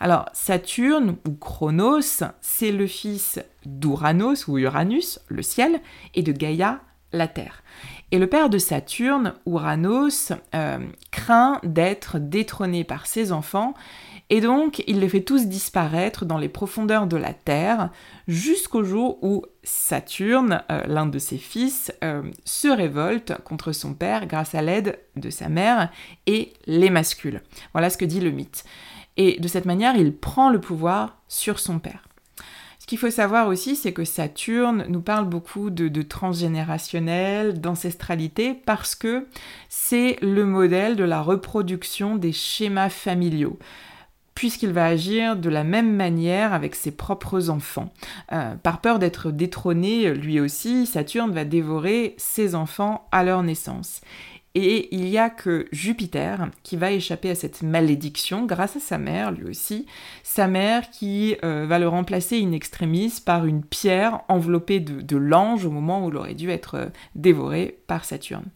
Alors 0.00 0.28
Saturne 0.32 1.14
ou 1.24 1.34
Chronos, 1.34 2.24
c'est 2.40 2.72
le 2.72 2.88
fils 2.88 3.38
d'Uranos 3.64 4.48
ou 4.48 4.58
Uranus, 4.58 5.20
le 5.28 5.42
ciel, 5.42 5.80
et 6.16 6.24
de 6.24 6.32
Gaïa, 6.32 6.80
la 7.12 7.28
Terre. 7.28 7.62
Et 8.10 8.18
le 8.18 8.26
père 8.26 8.50
de 8.50 8.58
Saturne, 8.58 9.34
Uranos, 9.46 10.32
euh, 10.56 10.78
craint 11.12 11.60
d'être 11.62 12.18
détrôné 12.18 12.82
par 12.82 13.06
ses 13.06 13.30
enfants 13.30 13.74
et 14.32 14.40
donc, 14.40 14.84
il 14.86 15.00
les 15.00 15.08
fait 15.08 15.22
tous 15.22 15.46
disparaître 15.46 16.24
dans 16.24 16.38
les 16.38 16.48
profondeurs 16.48 17.08
de 17.08 17.16
la 17.16 17.34
Terre, 17.34 17.90
jusqu'au 18.28 18.84
jour 18.84 19.18
où 19.22 19.44
Saturne, 19.64 20.62
euh, 20.70 20.84
l'un 20.86 21.06
de 21.06 21.18
ses 21.18 21.36
fils, 21.36 21.92
euh, 22.04 22.22
se 22.44 22.68
révolte 22.68 23.34
contre 23.42 23.72
son 23.72 23.92
père 23.92 24.26
grâce 24.26 24.54
à 24.54 24.62
l'aide 24.62 25.00
de 25.16 25.30
sa 25.30 25.48
mère 25.48 25.90
et 26.28 26.52
l'émascule. 26.66 27.42
Voilà 27.72 27.90
ce 27.90 27.98
que 27.98 28.04
dit 28.04 28.20
le 28.20 28.30
mythe. 28.30 28.62
Et 29.16 29.40
de 29.40 29.48
cette 29.48 29.66
manière, 29.66 29.96
il 29.96 30.14
prend 30.14 30.48
le 30.48 30.60
pouvoir 30.60 31.18
sur 31.26 31.58
son 31.58 31.80
père. 31.80 32.04
Ce 32.78 32.86
qu'il 32.86 32.98
faut 32.98 33.10
savoir 33.10 33.48
aussi, 33.48 33.74
c'est 33.74 33.92
que 33.92 34.04
Saturne 34.04 34.84
nous 34.88 35.02
parle 35.02 35.28
beaucoup 35.28 35.70
de 35.70 36.02
transgénérationnel, 36.02 37.60
d'ancestralité, 37.60 38.54
parce 38.54 38.94
que 38.94 39.26
c'est 39.68 40.18
le 40.22 40.44
modèle 40.46 40.94
de 40.94 41.04
la 41.04 41.20
reproduction 41.20 42.14
des 42.14 42.32
schémas 42.32 42.90
familiaux 42.90 43.58
puisqu'il 44.40 44.72
va 44.72 44.86
agir 44.86 45.36
de 45.36 45.50
la 45.50 45.64
même 45.64 45.94
manière 45.94 46.54
avec 46.54 46.74
ses 46.74 46.92
propres 46.92 47.50
enfants. 47.50 47.92
Euh, 48.32 48.54
par 48.54 48.80
peur 48.80 48.98
d'être 48.98 49.30
détrôné, 49.30 50.14
lui 50.14 50.40
aussi, 50.40 50.86
Saturne 50.86 51.32
va 51.32 51.44
dévorer 51.44 52.14
ses 52.16 52.54
enfants 52.54 53.06
à 53.12 53.22
leur 53.22 53.42
naissance. 53.42 54.00
Et 54.54 54.88
il 54.96 55.02
n'y 55.02 55.18
a 55.18 55.28
que 55.28 55.66
Jupiter 55.72 56.48
qui 56.62 56.78
va 56.78 56.90
échapper 56.90 57.28
à 57.28 57.34
cette 57.34 57.60
malédiction 57.60 58.46
grâce 58.46 58.76
à 58.76 58.80
sa 58.80 58.96
mère, 58.96 59.30
lui 59.30 59.44
aussi. 59.44 59.84
Sa 60.22 60.46
mère 60.46 60.88
qui 60.88 61.36
euh, 61.44 61.66
va 61.68 61.78
le 61.78 61.88
remplacer 61.88 62.42
in 62.42 62.52
extremis 62.52 63.12
par 63.22 63.44
une 63.44 63.62
pierre 63.62 64.22
enveloppée 64.28 64.80
de, 64.80 65.02
de 65.02 65.16
l'ange 65.18 65.66
au 65.66 65.70
moment 65.70 66.02
où 66.02 66.08
il 66.08 66.16
aurait 66.16 66.32
dû 66.32 66.48
être 66.48 66.76
euh, 66.76 66.86
dévoré 67.14 67.78
par 67.86 68.06
Saturne. 68.06 68.48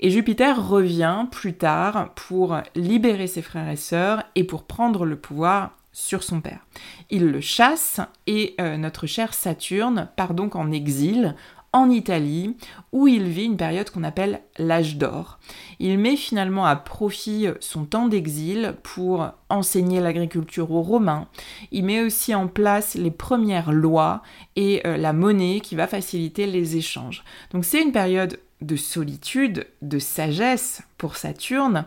Et 0.00 0.10
Jupiter 0.10 0.68
revient 0.68 1.26
plus 1.30 1.54
tard 1.54 2.12
pour 2.14 2.58
libérer 2.74 3.26
ses 3.26 3.42
frères 3.42 3.68
et 3.68 3.76
sœurs 3.76 4.22
et 4.34 4.44
pour 4.44 4.64
prendre 4.64 5.04
le 5.04 5.16
pouvoir 5.16 5.72
sur 5.92 6.22
son 6.22 6.40
père. 6.40 6.64
Il 7.10 7.26
le 7.26 7.40
chasse 7.40 8.00
et 8.26 8.54
euh, 8.60 8.76
notre 8.76 9.06
cher 9.06 9.34
Saturne 9.34 10.08
part 10.16 10.34
donc 10.34 10.54
en 10.54 10.70
exil 10.70 11.34
en 11.72 11.90
Italie, 11.90 12.56
où 12.92 13.08
il 13.08 13.24
vit 13.24 13.44
une 13.44 13.58
période 13.58 13.90
qu'on 13.90 14.04
appelle 14.04 14.40
l'âge 14.56 14.96
d'or. 14.96 15.38
Il 15.78 15.98
met 15.98 16.16
finalement 16.16 16.64
à 16.64 16.76
profit 16.76 17.48
son 17.60 17.84
temps 17.84 18.08
d'exil 18.08 18.74
pour 18.82 19.28
enseigner 19.50 20.00
l'agriculture 20.00 20.70
aux 20.70 20.82
Romains. 20.82 21.28
Il 21.70 21.84
met 21.84 22.02
aussi 22.02 22.34
en 22.34 22.48
place 22.48 22.94
les 22.94 23.10
premières 23.10 23.70
lois 23.70 24.22
et 24.56 24.80
euh, 24.86 24.96
la 24.96 25.12
monnaie 25.12 25.60
qui 25.60 25.74
va 25.74 25.86
faciliter 25.86 26.46
les 26.46 26.76
échanges. 26.76 27.22
Donc 27.52 27.66
c'est 27.66 27.82
une 27.82 27.92
période 27.92 28.40
de 28.60 28.76
solitude, 28.76 29.66
de 29.82 29.98
sagesse 29.98 30.82
pour 30.96 31.16
Saturne, 31.16 31.86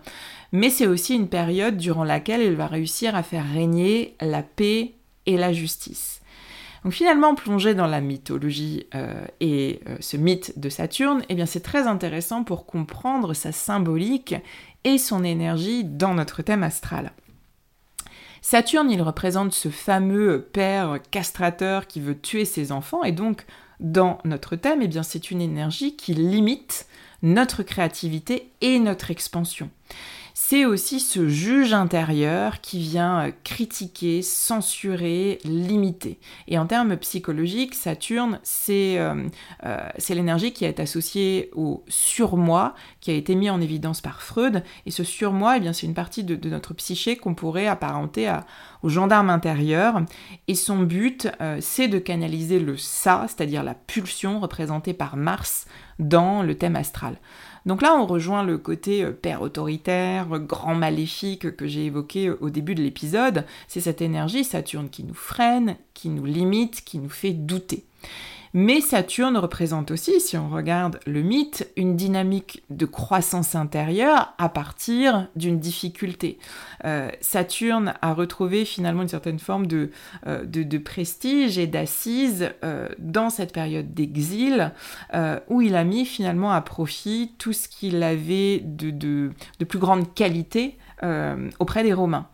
mais 0.51 0.69
c'est 0.69 0.87
aussi 0.87 1.15
une 1.15 1.27
période 1.27 1.77
durant 1.77 2.03
laquelle 2.03 2.41
il 2.41 2.55
va 2.55 2.67
réussir 2.67 3.15
à 3.15 3.23
faire 3.23 3.45
régner 3.51 4.15
la 4.21 4.43
paix 4.43 4.93
et 5.25 5.37
la 5.37 5.53
justice. 5.53 6.21
Donc 6.83 6.93
finalement, 6.93 7.35
plongé 7.35 7.75
dans 7.75 7.87
la 7.87 8.01
mythologie 8.01 8.87
euh, 8.95 9.23
et 9.39 9.81
euh, 9.87 9.97
ce 9.99 10.17
mythe 10.17 10.57
de 10.59 10.69
Saturne, 10.69 11.21
eh 11.29 11.35
bien 11.35 11.45
c'est 11.45 11.59
très 11.59 11.85
intéressant 11.85 12.43
pour 12.43 12.65
comprendre 12.65 13.33
sa 13.33 13.51
symbolique 13.51 14.35
et 14.83 14.97
son 14.97 15.23
énergie 15.23 15.83
dans 15.83 16.15
notre 16.15 16.41
thème 16.41 16.63
astral. 16.63 17.11
Saturne, 18.41 18.89
il 18.89 19.03
représente 19.03 19.53
ce 19.53 19.69
fameux 19.69 20.49
père 20.51 20.97
castrateur 21.11 21.85
qui 21.85 21.99
veut 21.99 22.19
tuer 22.19 22.45
ses 22.45 22.71
enfants 22.71 23.03
et 23.03 23.11
donc 23.11 23.45
dans 23.81 24.19
notre 24.23 24.55
thème, 24.55 24.81
eh 24.81 24.87
c'est 25.03 25.31
une 25.31 25.41
énergie 25.41 25.95
qui 25.95 26.13
limite 26.13 26.87
notre 27.23 27.63
créativité 27.63 28.51
et 28.61 28.79
notre 28.79 29.11
expansion. 29.11 29.69
C'est 30.51 30.65
aussi 30.65 30.99
ce 30.99 31.29
juge 31.29 31.71
intérieur 31.71 32.59
qui 32.59 32.79
vient 32.79 33.27
euh, 33.27 33.31
critiquer, 33.45 34.21
censurer, 34.21 35.39
limiter. 35.45 36.19
Et 36.49 36.59
en 36.59 36.65
termes 36.65 36.97
psychologiques, 36.97 37.73
Saturne, 37.73 38.37
c'est 38.43 38.99
euh, 38.99 39.29
euh, 39.65 39.89
l'énergie 40.09 40.51
qui 40.51 40.65
est 40.65 40.81
associée 40.81 41.51
au 41.55 41.85
surmoi, 41.87 42.75
qui 42.99 43.11
a 43.11 43.13
été 43.13 43.33
mis 43.35 43.49
en 43.49 43.61
évidence 43.61 44.01
par 44.01 44.21
Freud. 44.21 44.61
Et 44.85 44.91
ce 44.91 45.05
surmoi, 45.05 45.55
eh 45.55 45.71
c'est 45.71 45.87
une 45.87 45.93
partie 45.93 46.25
de, 46.25 46.49
notre 46.49 46.73
psyché 46.73 47.15
qu'on 47.15 47.33
pourrait 47.33 47.67
apparenter 47.67 48.29
au 48.83 48.89
gendarme 48.89 49.29
intérieur. 49.29 50.01
Et 50.49 50.55
son 50.55 50.79
but, 50.79 51.29
c'est 51.61 51.87
de 51.87 51.97
canaliser 51.97 52.59
le 52.59 52.75
ça, 52.75 53.25
c'est-à-dire 53.29 53.63
la 53.63 53.73
pulsion 53.73 54.41
représentée 54.41 54.93
par 54.93 55.15
Mars 55.15 55.65
dans 55.97 56.43
le 56.43 56.55
thème 56.55 56.75
astral. 56.75 57.15
Donc 57.65 57.81
là, 57.81 57.95
on 57.95 58.05
rejoint 58.05 58.43
le 58.43 58.57
côté 58.57 59.03
euh, 59.03 59.11
père 59.11 59.41
autoritaire, 59.41 60.27
grand 60.39 60.75
maléfique 60.75 61.55
que 61.55 61.67
j'ai 61.67 61.85
évoqué 61.85 62.27
euh, 62.27 62.37
au 62.41 62.49
début 62.49 62.75
de 62.75 62.81
l'épisode. 62.81 63.45
C'est 63.67 63.81
cette 63.81 64.01
énergie 64.01 64.43
Saturne 64.43 64.89
qui 64.89 65.03
nous 65.03 65.13
freine, 65.13 65.75
qui 65.93 66.09
nous 66.09 66.25
limite, 66.25 66.83
qui 66.83 66.97
nous 66.97 67.09
fait 67.09 67.33
douter. 67.33 67.85
Mais 68.53 68.81
Saturne 68.81 69.37
représente 69.37 69.91
aussi, 69.91 70.19
si 70.19 70.35
on 70.37 70.49
regarde 70.49 70.99
le 71.07 71.21
mythe, 71.21 71.71
une 71.77 71.95
dynamique 71.95 72.63
de 72.69 72.85
croissance 72.85 73.55
intérieure 73.55 74.33
à 74.37 74.49
partir 74.49 75.27
d'une 75.37 75.59
difficulté. 75.59 76.37
Euh, 76.83 77.09
Saturne 77.21 77.93
a 78.01 78.13
retrouvé 78.13 78.65
finalement 78.65 79.03
une 79.03 79.07
certaine 79.07 79.39
forme 79.39 79.67
de, 79.67 79.91
euh, 80.27 80.79
prestige 80.83 81.57
et 81.57 81.67
d'assise 81.67 82.49
euh, 82.63 82.89
dans 82.99 83.29
cette 83.29 83.53
période 83.53 83.93
d'exil 83.93 84.73
où 85.49 85.61
il 85.61 85.75
a 85.75 85.83
mis 85.83 86.05
finalement 86.05 86.51
à 86.51 86.61
profit 86.61 87.33
tout 87.37 87.53
ce 87.53 87.67
qu'il 87.67 88.01
avait 88.03 88.59
de, 88.63 89.31
plus 89.67 89.79
grande 89.79 90.13
qualité 90.13 90.77
auprès 91.59 91.83
des 91.83 91.93
Romains 91.93 92.27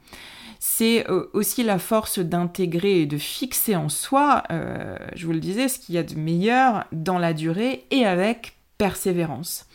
c'est 0.60 1.10
euh, 1.10 1.30
aussi 1.34 1.64
la 1.64 1.80
force 1.80 2.20
d'intégrer 2.20 3.02
et 3.02 3.06
de 3.06 3.18
fixer 3.18 3.76
en 3.76 3.90
soi, 3.90 4.44
euh, 4.52 4.98
je 5.16 5.26
vous 5.26 5.34
le 5.34 5.40
disais, 5.40 5.68
ce 5.68 5.80
qu'il 5.80 5.96
y 5.96 5.98
a 5.98 6.04
de 6.04 6.16
meilleur 6.16 6.86
dans 6.92 7.18
la 7.18 7.34
durée 7.34 7.86
et 7.92 8.06
avec 8.06 8.58
persévérance. 8.78 9.68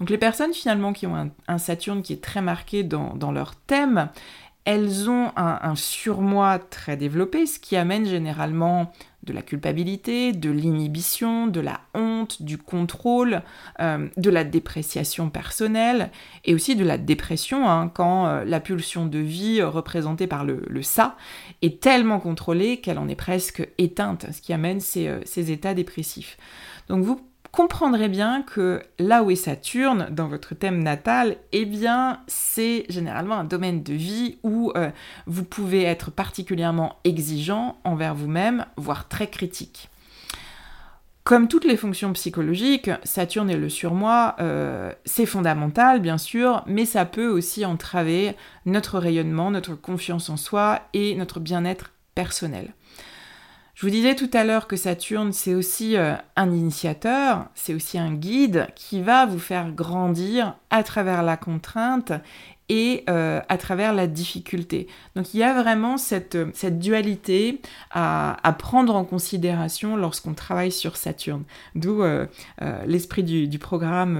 Donc 0.00 0.10
les 0.10 0.18
personnes 0.18 0.52
finalement 0.52 0.92
qui 0.92 1.06
ont 1.06 1.30
un, 1.48 1.58
Saturne 1.58 2.02
qui 2.02 2.12
est 2.12 2.22
très 2.22 2.42
marqué 2.42 2.82
dans 2.82 3.32
leur 3.32 3.54
thème, 3.54 4.10
elles 4.66 5.08
ont 5.08 5.30
un, 5.36 5.76
surmoi 5.76 6.58
très 6.58 6.96
développé, 6.96 7.46
ce 7.46 7.60
qui 7.60 7.76
amène 7.76 8.04
généralement 8.04 8.90
de 9.26 9.32
la 9.32 9.42
culpabilité, 9.42 10.32
de 10.32 10.50
l'inhibition, 10.50 11.48
de 11.48 11.60
la 11.60 11.80
honte, 11.94 12.42
du 12.42 12.58
contrôle, 12.58 13.42
euh, 13.80 14.08
de 14.16 14.30
la 14.30 14.44
dépréciation 14.44 15.30
personnelle 15.30 16.10
et 16.44 16.54
aussi 16.54 16.76
de 16.76 16.84
la 16.84 16.96
dépression 16.96 17.68
hein, 17.68 17.90
quand 17.92 18.26
euh, 18.26 18.44
la 18.44 18.60
pulsion 18.60 19.06
de 19.06 19.18
vie 19.18 19.62
représentée 19.62 20.26
par 20.26 20.44
le, 20.44 20.62
ça 20.82 21.16
est 21.62 21.80
tellement 21.82 22.20
contrôlée 22.20 22.78
qu'elle 22.78 22.98
en 22.98 23.08
est 23.08 23.16
presque 23.16 23.68
éteinte, 23.78 24.26
ce 24.32 24.40
qui 24.40 24.52
amène 24.52 24.80
ces, 24.80 25.08
euh, 25.08 25.20
ces 25.24 25.50
états 25.50 25.74
dépressifs. 25.74 26.38
Donc 26.88 27.02
vous 27.02 27.20
comprendrez 27.56 28.10
bien 28.10 28.42
que 28.42 28.82
là 28.98 29.22
où 29.22 29.30
est 29.30 29.34
Saturne 29.34 30.08
dans 30.10 30.28
votre 30.28 30.54
thème 30.54 30.82
natal, 30.82 31.38
eh 31.52 31.64
bien 31.64 32.20
c'est 32.26 32.84
généralement 32.90 33.36
un 33.36 33.44
domaine 33.44 33.82
de 33.82 33.94
vie 33.94 34.36
où 34.42 34.72
euh, 34.76 34.90
vous 35.26 35.42
pouvez 35.42 35.82
être 35.82 36.10
particulièrement 36.10 36.96
exigeant 37.04 37.78
envers 37.84 38.14
vous-même, 38.14 38.66
voire 38.76 39.08
très 39.08 39.28
critique. 39.28 39.88
Comme 41.24 41.48
toutes 41.48 41.64
les 41.64 41.78
fonctions 41.78 42.12
psychologiques, 42.12 42.90
Saturne 43.04 43.48
et 43.48 43.56
le 43.56 43.70
surmoi, 43.70 44.36
euh, 44.38 44.92
c'est 45.06 45.24
fondamental 45.24 46.00
bien 46.00 46.18
sûr, 46.18 46.62
mais 46.66 46.84
ça 46.84 47.06
peut 47.06 47.28
aussi 47.28 47.64
entraver 47.64 48.36
notre 48.66 48.98
rayonnement, 48.98 49.50
notre 49.50 49.74
confiance 49.74 50.28
en 50.28 50.36
soi 50.36 50.82
et 50.92 51.14
notre 51.14 51.40
bien-être 51.40 51.92
personnel. 52.14 52.74
Je 53.76 53.84
vous 53.84 53.92
disais 53.92 54.14
tout 54.14 54.30
à 54.32 54.42
l'heure 54.42 54.68
que 54.68 54.76
Saturne, 54.76 55.34
c'est 55.34 55.54
aussi 55.54 55.98
euh, 55.98 56.14
un 56.34 56.50
initiateur, 56.50 57.44
c'est 57.54 57.74
aussi 57.74 57.98
un 57.98 58.14
guide 58.14 58.68
qui 58.74 59.02
va 59.02 59.26
vous 59.26 59.38
faire 59.38 59.70
grandir 59.70 60.56
à 60.70 60.82
travers 60.82 61.22
la 61.22 61.36
contrainte 61.36 62.12
et 62.70 63.04
euh, 63.10 63.42
à 63.50 63.58
travers 63.58 63.92
la 63.92 64.06
difficulté. 64.06 64.86
Donc 65.14 65.34
il 65.34 65.40
y 65.40 65.42
a 65.42 65.60
vraiment 65.60 65.98
cette, 65.98 66.38
cette 66.54 66.78
dualité 66.78 67.60
à, 67.90 68.56
prendre 68.58 68.96
en 68.96 69.04
considération 69.04 69.94
lorsqu'on 69.94 70.32
travaille 70.32 70.72
sur 70.72 70.96
Saturne. 70.96 71.44
D'où 71.74 72.02
euh, 72.02 72.26
l'esprit 72.86 73.24
du 73.24 73.58
programme 73.58 74.18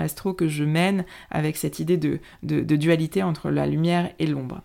astro 0.00 0.34
que 0.34 0.48
je 0.48 0.64
mène 0.64 1.04
avec 1.30 1.56
cette 1.56 1.78
idée 1.78 1.96
de 1.96 2.76
dualité 2.76 3.22
entre 3.22 3.50
la 3.50 3.68
lumière 3.68 4.10
et 4.18 4.26
l'ombre. 4.26 4.62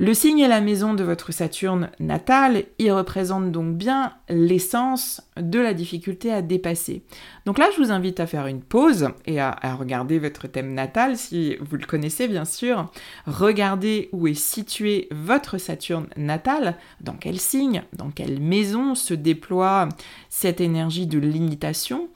Le 0.00 0.14
signe 0.14 0.38
et 0.38 0.48
la 0.48 0.62
maison 0.62 0.94
de 0.94 1.04
votre 1.04 1.30
Saturne 1.30 1.90
natal, 2.00 2.64
y 2.78 2.90
représentent 2.90 3.52
donc 3.52 3.76
bien 3.76 4.14
l'essence 4.30 5.20
de 5.36 5.58
la 5.58 5.74
difficulté 5.74 6.32
à 6.32 6.40
dépasser. 6.40 7.02
Donc 7.44 7.58
là, 7.58 7.68
je 7.76 7.82
vous 7.82 7.92
invite 7.92 8.18
à 8.18 8.26
faire 8.26 8.46
une 8.46 8.62
pause 8.62 9.10
et 9.26 9.40
à, 9.40 9.58
regarder 9.78 10.18
votre 10.18 10.46
thème 10.46 10.72
natal, 10.72 11.18
si 11.18 11.54
vous 11.60 11.76
le 11.76 11.84
connaissez 11.84 12.28
bien 12.28 12.46
sûr. 12.46 12.90
Regardez 13.26 14.08
où 14.12 14.26
est 14.26 14.32
situé 14.32 15.06
votre 15.10 15.58
Saturne 15.58 16.06
natal, 16.16 16.78
dans 17.02 17.16
quel 17.20 17.38
signe, 17.38 17.82
dans 17.92 18.08
quelle 18.08 18.40
maison 18.40 18.94
se 18.94 19.12
déploie 19.12 19.90
cette 20.30 20.62
énergie 20.62 21.08
de 21.08 21.18
limitation. 21.18 22.08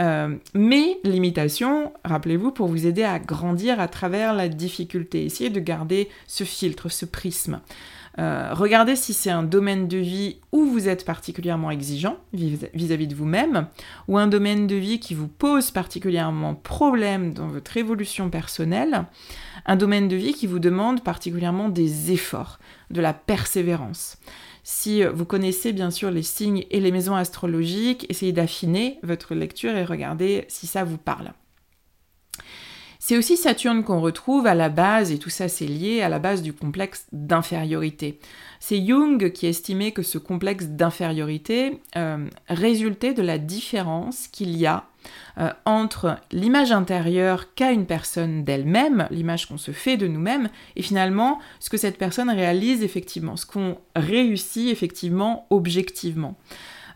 Euh, 0.00 0.36
mais 0.54 0.98
limitation, 1.04 1.92
rappelez-vous, 2.04 2.50
pour 2.50 2.68
vous 2.68 2.86
aider 2.86 3.04
à 3.04 3.18
grandir 3.18 3.80
à 3.80 3.88
travers 3.88 4.34
la 4.34 4.48
difficulté. 4.48 5.24
Essayez 5.24 5.50
de 5.50 5.60
garder 5.60 6.08
ce 6.26 6.44
filtre, 6.44 6.88
ce 6.88 7.04
prisme. 7.04 7.60
Euh, 8.18 8.50
regardez 8.52 8.94
si 8.94 9.12
c'est 9.12 9.30
un 9.30 9.42
domaine 9.42 9.88
de 9.88 9.98
vie 9.98 10.36
où 10.52 10.66
vous 10.66 10.88
êtes 10.88 11.04
particulièrement 11.04 11.72
exigeant 11.72 12.16
vis-à-vis 12.32 13.08
de 13.08 13.14
vous-même, 13.14 13.66
ou 14.06 14.18
un 14.18 14.28
domaine 14.28 14.68
de 14.68 14.76
vie 14.76 15.00
qui 15.00 15.14
vous 15.14 15.26
pose 15.26 15.72
particulièrement 15.72 16.54
problème 16.54 17.34
dans 17.34 17.48
votre 17.48 17.76
évolution 17.76 18.30
personnelle, 18.30 19.06
un 19.66 19.76
domaine 19.76 20.06
de 20.06 20.16
vie 20.16 20.32
qui 20.32 20.46
vous 20.46 20.60
demande 20.60 21.02
particulièrement 21.02 21.68
des 21.68 22.12
efforts, 22.12 22.60
de 22.90 23.00
la 23.00 23.14
persévérance. 23.14 24.18
Si 24.64 25.04
vous 25.04 25.26
connaissez 25.26 25.74
bien 25.74 25.90
sûr 25.90 26.10
les 26.10 26.22
signes 26.22 26.64
et 26.70 26.80
les 26.80 26.90
maisons 26.90 27.14
astrologiques, 27.14 28.06
essayez 28.08 28.32
d'affiner 28.32 28.98
votre 29.02 29.34
lecture 29.34 29.76
et 29.76 29.84
regardez 29.84 30.46
si 30.48 30.66
ça 30.66 30.84
vous 30.84 30.96
parle. 30.96 31.32
C'est 32.98 33.18
aussi 33.18 33.36
Saturne 33.36 33.84
qu'on 33.84 34.00
retrouve 34.00 34.46
à 34.46 34.54
la 34.54 34.70
base, 34.70 35.12
et 35.12 35.18
tout 35.18 35.28
ça 35.28 35.48
c'est 35.48 35.66
lié 35.66 36.00
à 36.00 36.08
la 36.08 36.18
base 36.18 36.40
du 36.40 36.54
complexe 36.54 37.04
d'infériorité. 37.12 38.18
C'est 38.60 38.82
Jung 38.82 39.30
qui 39.30 39.46
estimait 39.46 39.92
que 39.92 40.02
ce 40.02 40.16
complexe 40.16 40.68
d'infériorité 40.68 41.82
euh, 41.96 42.26
résultait 42.48 43.12
de 43.12 43.20
la 43.20 43.36
différence 43.36 44.28
qu'il 44.28 44.56
y 44.56 44.64
a 44.64 44.84
euh, 45.38 45.50
entre 45.64 46.16
l'image 46.32 46.72
intérieure 46.72 47.54
qu'a 47.54 47.72
une 47.72 47.86
personne 47.86 48.44
d'elle-même, 48.44 49.06
l'image 49.10 49.46
qu'on 49.46 49.58
se 49.58 49.70
fait 49.70 49.96
de 49.96 50.06
nous-mêmes, 50.06 50.48
et 50.76 50.82
finalement 50.82 51.38
ce 51.60 51.70
que 51.70 51.76
cette 51.76 51.98
personne 51.98 52.30
réalise 52.30 52.82
effectivement, 52.82 53.36
ce 53.36 53.46
qu'on 53.46 53.78
réussit 53.96 54.70
effectivement 54.70 55.46
objectivement. 55.50 56.36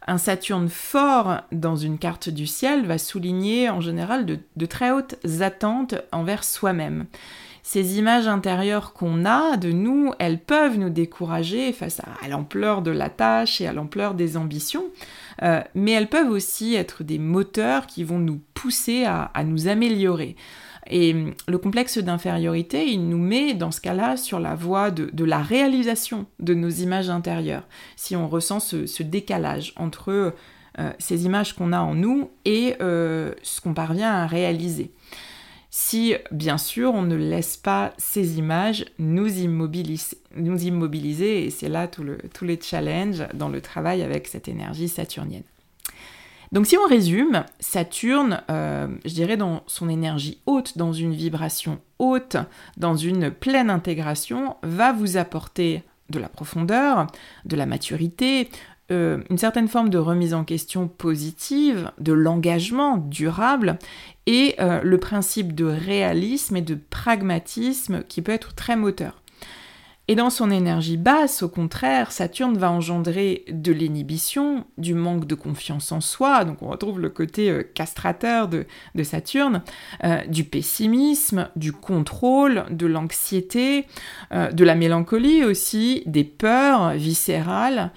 Un 0.06 0.18
Saturne 0.18 0.68
fort 0.68 1.42
dans 1.52 1.76
une 1.76 1.98
carte 1.98 2.30
du 2.30 2.46
ciel 2.46 2.86
va 2.86 2.96
souligner 2.96 3.68
en 3.68 3.80
général 3.82 4.24
de 4.24 4.66
très 4.66 4.90
hautes 4.90 5.16
attentes 5.40 5.96
envers 6.12 6.44
soi-même 6.44 7.06
ces 7.68 7.98
images 7.98 8.26
intérieures 8.26 8.94
qu'on 8.94 9.26
a 9.26 9.58
de 9.58 9.72
nous, 9.72 10.14
elles 10.18 10.38
peuvent 10.38 10.78
nous 10.78 10.88
décourager 10.88 11.74
face 11.74 12.00
à, 12.00 12.26
l'ampleur 12.26 12.80
de 12.80 12.90
la 12.90 13.10
tâche 13.10 13.60
et 13.60 13.66
à 13.66 13.74
l'ampleur 13.74 14.14
des 14.14 14.38
ambitions, 14.38 14.86
euh, 15.42 15.62
mais 15.74 15.92
elles 15.92 16.08
peuvent 16.08 16.30
aussi 16.30 16.74
être 16.74 17.04
des 17.04 17.18
moteurs 17.18 17.86
qui 17.86 18.04
vont 18.04 18.18
nous 18.18 18.40
pousser 18.54 19.04
à, 19.04 19.30
nous 19.44 19.68
améliorer. 19.68 20.36
Et 20.90 21.12
hum, 21.12 21.34
le 21.46 21.58
complexe 21.58 21.98
d'infériorité, 21.98 22.86
il 22.86 23.08
nous 23.08 23.18
met 23.18 23.54
dans 23.54 23.70
ce 23.70 23.80
cas-là 23.80 24.16
sur 24.16 24.40
la 24.40 24.54
voie 24.54 24.90
de, 24.90 25.24
la 25.24 25.42
réalisation 25.42 26.26
de 26.40 26.54
nos 26.54 26.70
images 26.70 27.10
intérieures, 27.10 27.66
si 27.96 28.16
on 28.16 28.28
ressent 28.28 28.60
ce, 28.60 29.02
décalage 29.02 29.72
entre 29.76 30.34
euh, 30.78 30.92
ces 30.98 31.24
images 31.24 31.54
qu'on 31.54 31.72
a 31.72 31.80
en 31.80 31.94
nous 31.94 32.30
et 32.44 32.74
euh, 32.80 33.32
ce 33.42 33.60
qu'on 33.60 33.74
parvient 33.74 34.12
à 34.12 34.26
réaliser. 34.26 34.92
Si 35.70 36.14
bien 36.30 36.56
sûr 36.56 36.94
on 36.94 37.02
ne 37.02 37.14
laisse 37.14 37.56
pas 37.56 37.92
ces 37.98 38.38
images 38.38 38.86
nous, 38.98 39.28
immobiliser, 39.28 40.16
et 40.38 41.50
c'est 41.50 41.68
là 41.68 41.88
tout 41.88 42.02
le, 42.02 42.18
tous 42.34 42.44
les 42.44 42.58
challenges 42.60 43.26
dans 43.34 43.48
le 43.48 43.60
travail 43.60 44.02
avec 44.02 44.26
cette 44.28 44.48
énergie 44.48 44.88
saturnienne. 44.88 45.44
Donc 46.52 46.66
si 46.66 46.76
on 46.78 46.88
résume, 46.88 47.44
Saturne, 47.60 48.42
euh, 48.50 48.88
je 49.04 49.12
dirais 49.12 49.36
dans 49.36 49.62
son 49.66 49.88
énergie 49.88 50.40
haute, 50.46 50.78
dans 50.78 50.92
une 50.92 51.12
vibration 51.12 51.78
haute, 51.98 52.36
dans 52.78 52.96
une 52.96 53.30
pleine 53.30 53.68
intégration, 53.68 54.56
va 54.62 54.92
vous 54.92 55.16
apporter 55.18 55.82
de 56.08 56.18
la 56.18 56.28
profondeur, 56.28 57.06
de 57.44 57.54
la 57.54 57.66
maturité, 57.66 58.48
euh, 58.90 59.22
une 59.28 59.36
certaine 59.36 59.68
forme 59.68 59.90
de 59.90 59.98
remise 59.98 60.32
en 60.32 60.44
question 60.44 60.88
positive, 60.88 61.90
de 61.98 62.14
l'engagement 62.14 62.96
durable 62.96 63.78
et 64.26 64.54
euh, 64.60 64.80
le 64.82 64.98
principe 64.98 65.54
de 65.54 65.66
réalisme 65.66 66.56
et 66.56 66.62
de 66.62 66.74
pragmatisme 66.74 68.02
qui 68.04 68.22
peut 68.22 68.32
être 68.32 68.54
très 68.54 68.76
moteur. 68.76 69.20
Et 70.10 70.14
dans 70.14 70.30
son 70.30 70.50
énergie 70.50 70.96
basse, 70.96 71.42
au 71.42 71.50
contraire, 71.50 72.12
Saturne 72.12 72.56
va 72.56 72.72
engendrer 72.72 73.44
de 73.50 73.72
l'inhibition, 73.72 74.64
du 74.78 74.94
manque 74.94 75.26
de 75.26 75.34
confiance 75.34 75.92
en 75.92 76.00
soi, 76.00 76.46
donc 76.46 76.62
on 76.62 76.68
retrouve 76.68 76.98
le 76.98 77.10
côté 77.10 77.50
euh, 77.50 77.62
castrateur 77.62 78.48
de, 78.48 78.64
Saturne, 79.02 79.62
euh, 80.04 80.24
du 80.24 80.44
pessimisme, 80.44 81.50
du 81.56 81.72
contrôle, 81.72 82.64
de 82.70 82.86
l'anxiété, 82.86 83.84
euh, 84.32 84.50
de 84.50 84.64
la 84.64 84.74
mélancolie 84.74 85.44
aussi, 85.44 86.02
des 86.06 86.24
peurs 86.24 86.92
viscérales, 86.94 87.92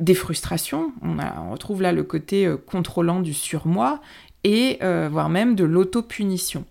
des 0.00 0.14
frustrations, 0.14 0.92
on, 1.02 1.18
on, 1.18 1.50
retrouve 1.50 1.82
là 1.82 1.92
le 1.92 2.04
côté 2.04 2.48
contrôlant 2.66 3.20
du 3.20 3.34
surmoi, 3.34 4.00
et 4.44 4.78
voire 4.80 5.28
même 5.28 5.56
de 5.56 5.64
l'autopunition. 5.64 6.64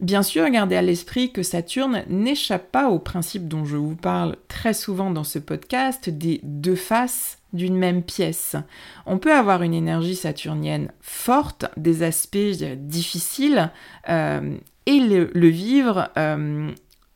Bien 0.00 0.22
sûr, 0.22 0.48
gardez 0.50 0.76
à 0.76 0.82
l'esprit 0.82 1.30
que 1.30 1.42
Saturne 1.42 2.02
n'échappe 2.08 2.72
pas 2.72 2.88
au 2.88 2.98
principe 2.98 3.46
dont 3.46 3.64
je 3.64 3.76
vous 3.76 3.94
parle 3.94 4.36
très 4.48 4.74
souvent 4.74 5.10
dans 5.10 5.24
ce 5.24 5.38
podcast 5.38 6.10
des 6.10 6.40
deux 6.42 6.74
faces 6.74 7.38
d'une 7.52 7.76
même 7.76 8.02
pièce. 8.02 8.56
On 9.06 9.18
peut 9.18 9.32
avoir 9.32 9.62
une 9.62 9.72
énergie 9.72 10.16
saturnienne 10.16 10.90
forte, 11.00 11.66
des 11.76 12.02
aspects 12.02 12.36
difficiles, 12.76 13.70
euh, 14.08 14.56
et 14.86 14.98
le, 14.98 15.48
vivre 15.48 16.10
euh, 16.18 16.70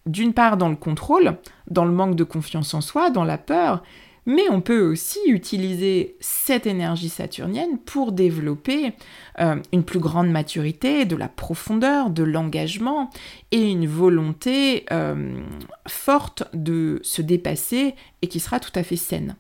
d'une 0.07 0.33
part 0.33 0.57
dans 0.57 0.69
le 0.69 0.77
contrôle, 0.77 1.37
dans 1.69 1.85
le 1.85 1.93
manque 1.93 2.15
de 2.15 2.25
confiance 2.25 2.73
en 2.75 2.81
soi, 2.81 3.11
dans 3.11 3.25
la 3.25 3.39
peur, 3.39 3.83
mais 4.29 4.49
on 4.51 4.61
peut 4.61 4.83
aussi 4.83 5.19
utiliser 5.27 6.17
cette 6.21 6.67
énergie 6.67 7.09
saturnienne 7.09 7.79
pour 7.79 8.13
développer 8.13 8.93
euh, 9.41 9.57
une 9.73 9.85
plus 9.85 10.01
grande 10.01 10.31
maturité, 10.31 11.07
de 11.07 11.17
la 11.17 11.29
profondeur, 11.29 12.11
de 12.11 12.23
l'engagement 12.23 13.09
et 13.53 13.71
une 13.71 13.87
volonté 13.87 14.85
euh, 14.93 15.41
forte 15.89 16.45
de 16.53 17.01
se 17.03 17.23
dépasser 17.23 17.95
et 18.21 18.27
qui 18.29 18.39
sera 18.39 18.61
tout 18.61 18.73
à 18.75 18.83
fait 18.83 18.97
saine. 18.97 19.35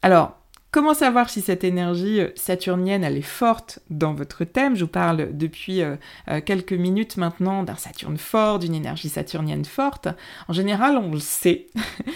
Alors, 0.00 0.38
Comment 0.74 0.92
savoir 0.92 1.30
si 1.30 1.40
cette 1.40 1.62
énergie 1.62 2.20
euh, 2.20 2.30
saturnienne, 2.34 3.04
elle 3.04 3.16
est 3.16 3.22
forte 3.22 3.78
dans 3.90 4.12
votre 4.12 4.42
thème? 4.42 4.74
Je 4.74 4.82
vous 4.82 4.90
parle 4.90 5.28
depuis 5.36 5.82
euh, 5.82 5.94
euh, 6.28 6.40
quelques 6.44 6.72
minutes 6.72 7.16
maintenant 7.16 7.62
d'un 7.62 7.76
Saturne 7.76 8.18
fort, 8.18 8.58
d'une 8.58 8.74
énergie 8.74 9.08
saturnienne 9.08 9.64
forte. 9.64 10.08
En 10.48 10.52
général, 10.52 10.96
on 10.96 11.12
le 11.12 11.20
sait. 11.20 11.68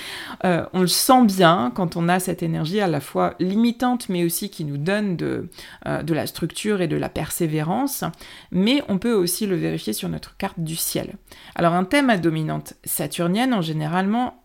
on 0.43 0.81
le 0.81 0.89
sent 0.89 1.25
bien 1.27 1.71
quand 1.73 1.95
on 1.95 2.09
a 2.09 2.19
cette 2.19 2.43
énergie 2.43 2.81
à 2.81 2.89
la 2.89 3.01
fois 3.01 3.35
limitante, 3.39 4.09
mais 4.09 4.25
aussi 4.25 4.51
qui 4.51 4.65
nous 4.65 4.77
donne 4.77 5.17
de, 5.17 5.49
la 5.85 6.27
structure 6.27 6.81
et 6.81 6.89
de 6.89 6.97
la 6.97 7.09
persévérance. 7.09 8.03
Mais 8.51 8.83
on 8.89 8.99
peut 8.99 9.15
aussi 9.15 9.47
le 9.47 9.55
vérifier 9.55 9.93
sur 9.93 10.09
notre 10.09 10.37
carte 10.37 10.59
du 10.59 10.75
ciel. 10.75 11.15
Alors 11.55 11.75
un 11.75 11.85
thème 11.85 12.11
à 12.11 12.17
dominante 12.17 12.75
saturnienne, 12.85 13.55
en, 13.55 13.61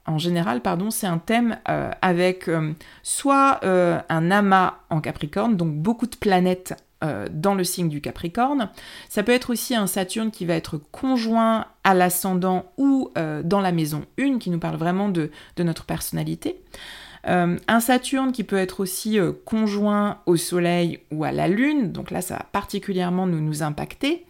en 0.06 0.18
général, 0.18 0.62
pardon, 0.62 0.92
c'est 0.92 1.08
un 1.08 1.20
thème 1.20 1.58
avec 2.02 2.50
soit 3.02 3.60
un 4.10 4.32
amas 4.32 4.76
en 4.90 5.02
Capricorne, 5.02 5.58
donc 5.58 5.74
beaucoup 5.74 6.08
de 6.08 6.16
planètes 6.16 6.76
euh, 7.04 7.28
dans 7.30 7.54
le 7.54 7.66
signe 7.66 7.90
du 7.90 8.00
Capricorne. 8.00 8.70
Ça 9.10 9.24
peut 9.24 9.34
être 9.34 9.50
aussi 9.50 9.76
un 9.76 9.88
Saturne 9.88 10.32
qui 10.32 10.46
va 10.46 10.54
être 10.54 10.78
conjoint 10.78 11.66
à 11.84 11.94
l'ascendant 11.94 12.72
ou 12.78 13.12
euh, 13.18 13.44
dans 13.44 13.60
la 13.60 13.74
maison 13.74 14.06
1, 14.18 14.38
qui 14.38 14.50
nous 14.50 14.60
parle 14.60 14.78
vraiment 14.78 15.10
de, 15.10 15.30
notre 15.60 15.86
personnalité. 15.86 16.62
Euh, 17.28 17.58
un 17.68 17.80
Saturne 17.82 18.32
qui 18.32 18.46
peut 18.46 18.58
être 18.58 18.80
aussi 18.80 19.18
conjoint 19.44 20.20
au 20.26 20.38
Soleil 20.38 21.00
ou 21.12 21.26
à 21.26 21.34
la 21.34 21.50
Lune, 21.50 21.92
donc 21.92 22.10
là 22.10 22.22
ça 22.22 22.36
va 22.36 22.46
particulièrement 22.52 23.28
nous, 23.28 23.42
nous 23.42 23.64
impacter. 23.64 24.26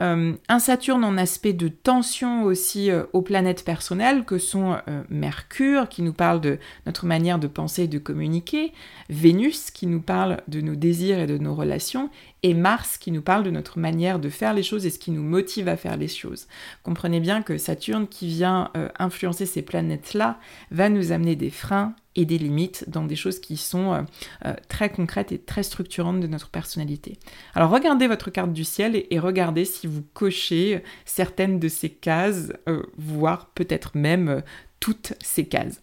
Euh, 0.00 0.32
un 0.48 0.58
Saturne 0.58 1.04
en 1.04 1.18
aspect 1.18 1.52
de 1.52 1.68
tension 1.68 2.44
aussi 2.44 2.90
euh, 2.90 3.04
aux 3.12 3.20
planètes 3.20 3.64
personnelles 3.64 4.24
que 4.24 4.38
sont 4.38 4.78
euh, 4.88 5.02
Mercure 5.10 5.88
qui 5.88 6.00
nous 6.02 6.14
parle 6.14 6.40
de 6.40 6.58
notre 6.86 7.04
manière 7.04 7.38
de 7.38 7.46
penser 7.46 7.82
et 7.82 7.88
de 7.88 7.98
communiquer, 7.98 8.72
Vénus 9.10 9.70
qui 9.70 9.86
nous 9.86 10.00
parle 10.00 10.38
de 10.48 10.62
nos 10.62 10.74
désirs 10.74 11.18
et 11.18 11.26
de 11.26 11.36
nos 11.36 11.54
relations 11.54 12.08
et 12.42 12.54
Mars 12.54 12.98
qui 12.98 13.10
nous 13.10 13.22
parle 13.22 13.44
de 13.44 13.50
notre 13.50 13.78
manière 13.78 14.18
de 14.18 14.28
faire 14.28 14.54
les 14.54 14.62
choses 14.62 14.86
et 14.86 14.90
ce 14.90 14.98
qui 14.98 15.10
nous 15.10 15.22
motive 15.22 15.68
à 15.68 15.76
faire 15.76 15.96
les 15.96 16.08
choses. 16.08 16.46
Comprenez 16.82 17.20
bien 17.20 17.42
que 17.42 17.58
Saturne 17.58 18.08
qui 18.08 18.28
vient 18.28 18.70
influencer 18.98 19.46
ces 19.46 19.62
planètes-là 19.62 20.38
va 20.70 20.88
nous 20.88 21.12
amener 21.12 21.36
des 21.36 21.50
freins 21.50 21.94
et 22.16 22.24
des 22.24 22.38
limites 22.38 22.88
dans 22.88 23.04
des 23.04 23.16
choses 23.16 23.40
qui 23.40 23.56
sont 23.56 23.92
euh, 23.92 24.02
euh, 24.44 24.54
très 24.68 24.90
concrètes 24.90 25.32
et 25.32 25.38
très 25.38 25.62
structurantes 25.62 26.20
de 26.20 26.26
notre 26.26 26.50
personnalité. 26.50 27.18
Alors 27.54 27.70
regardez 27.70 28.08
votre 28.08 28.30
carte 28.30 28.52
du 28.52 28.64
ciel 28.64 29.04
et, 29.10 29.18
regardez 29.18 29.64
si 29.64 29.86
vous 29.86 30.02
cochez 30.14 30.82
certaines 31.04 31.58
de 31.58 31.68
ces 31.68 31.90
cases, 31.90 32.52
euh, 32.68 32.82
voire 32.96 33.50
peut-être 33.54 33.96
même 33.96 34.42
toutes 34.80 35.12
ces 35.20 35.46
cases. 35.46 35.80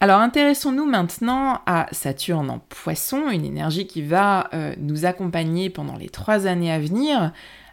Alors 0.00 0.20
intéressons-nous 0.20 0.84
maintenant 0.84 1.60
à 1.64 1.86
Saturne 1.90 2.50
en 2.50 2.58
poisson, 2.58 3.30
une 3.30 3.46
énergie 3.46 3.86
qui 3.86 4.02
va 4.02 4.50
nous 4.78 5.06
accompagner 5.06 5.70
pendant 5.70 5.96
les 5.96 6.10
trois 6.10 6.46
années 6.46 6.70
à 6.70 6.78
venir, 6.78 7.32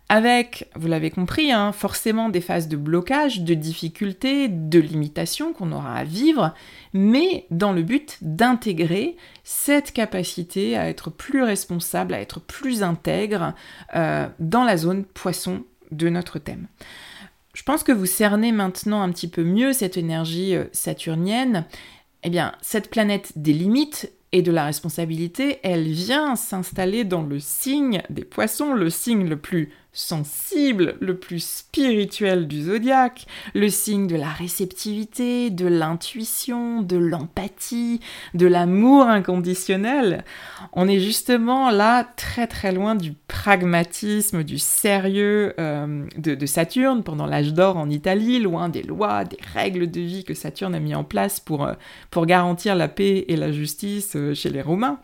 avec, 0.10 0.70
vous 0.76 0.88
l'avez 0.88 1.10
compris, 1.10 1.52
hein, 1.52 1.72
forcément 1.72 2.30
des 2.30 2.42
phases 2.42 2.68
de 2.68 2.78
blocage, 2.78 3.42
de 3.42 3.54
difficultés, 3.54 4.48
de 4.48 4.80
limitations 4.80 5.54
qu'on 5.54 5.72
aura 5.72 5.96
à 5.96 6.04
vivre, 6.04 6.54
mais 6.94 7.48
dans 7.52 7.72
le 7.72 7.82
but 7.82 8.18
d'intégrer 8.22 9.16
cette 9.44 9.92
capacité 9.92 10.78
à 10.78 10.90
être 10.90 11.10
plus 11.10 11.42
responsable, 11.42 12.14
à 12.14 12.20
être 12.20 12.42
plus 12.42 12.84
intègre 12.84 13.54
euh, 13.96 14.28
dans 14.40 14.64
la 14.64 14.78
zone 14.78 15.06
poisson 15.06 15.64
de 15.92 16.10
notre 16.10 16.38
thème. 16.38 16.68
Je 17.54 17.64
pense 17.64 17.84
que 17.84 17.92
vous 17.92 18.08
cernez 18.08 18.52
maintenant 18.52 19.02
un 19.02 19.10
petit 19.10 19.28
peu 19.28 19.44
mieux 19.44 19.74
cette 19.74 19.96
énergie 19.96 20.56
euh, 20.56 20.66
saturnienne. 20.74 21.66
Eh 22.24 22.30
bien, 22.30 22.54
cette 22.62 22.90
planète 22.90 23.34
des 23.36 23.54
limites 23.54 24.12
et 24.32 24.42
de 24.42 24.52
la 24.52 24.66
responsabilité, 24.66 25.60
elle 25.64 25.92
vient 25.92 26.36
s'installer 26.36 27.04
dans 27.04 27.22
le 27.22 27.40
signe 27.40 28.02
des 28.10 28.24
poissons, 28.24 28.74
le 28.74 28.90
signe 28.90 29.28
le 29.28 29.38
plus 29.38 29.70
sensible, 29.94 30.96
le 31.00 31.16
plus 31.18 31.44
spirituel 31.44 32.48
du 32.48 32.64
zodiaque, 32.64 33.28
le 33.54 33.70
signe 33.70 34.08
de 34.08 34.16
la 34.16 34.30
réceptivité, 34.30 35.52
de 35.52 35.68
l'intuition, 35.68 36.82
de 36.82 36.98
l'empathie, 36.98 38.00
de 38.34 38.48
l'amour 38.48 39.04
inconditionnel. 39.04 40.26
On 40.74 40.88
est 40.88 41.00
justement 41.00 41.70
là 41.70 42.04
très 42.18 42.48
très 42.48 42.72
loin 42.72 42.96
du 42.96 43.14
pragmatisme, 43.28 44.44
du 44.44 44.58
sérieux 44.58 45.54
euh, 45.60 46.06
de, 46.18 46.46
Saturne 46.46 47.04
pendant 47.04 47.26
l'âge 47.26 47.54
d'or 47.54 47.78
en 47.78 47.90
Italie, 47.90 48.40
loin 48.40 48.70
des 48.70 48.84
lois, 48.84 49.26
des 49.26 49.38
règles 49.54 49.90
de 49.90 50.02
vie 50.02 50.24
que 50.24 50.34
Saturne 50.34 50.74
a 50.74 50.80
mis 50.80 50.96
en 50.96 51.04
place 51.04 51.40
pour, 51.40 51.66
euh, 51.66 51.74
pour 52.10 52.26
garantir 52.26 52.76
la 52.76 52.88
paix 52.88 53.26
et 53.28 53.36
la 53.36 53.52
justice 53.52 54.16
euh, 54.16 54.34
chez 54.34 54.50
les 54.50 54.62
Romains. 54.62 55.00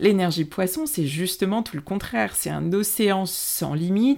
L'énergie 0.00 0.44
poisson, 0.44 0.86
c'est 0.86 1.06
justement 1.06 1.62
tout 1.62 1.76
le 1.76 1.82
contraire, 1.82 2.34
c'est 2.34 2.50
un 2.50 2.72
océan 2.72 3.24
sans 3.26 3.74
limite 3.74 4.15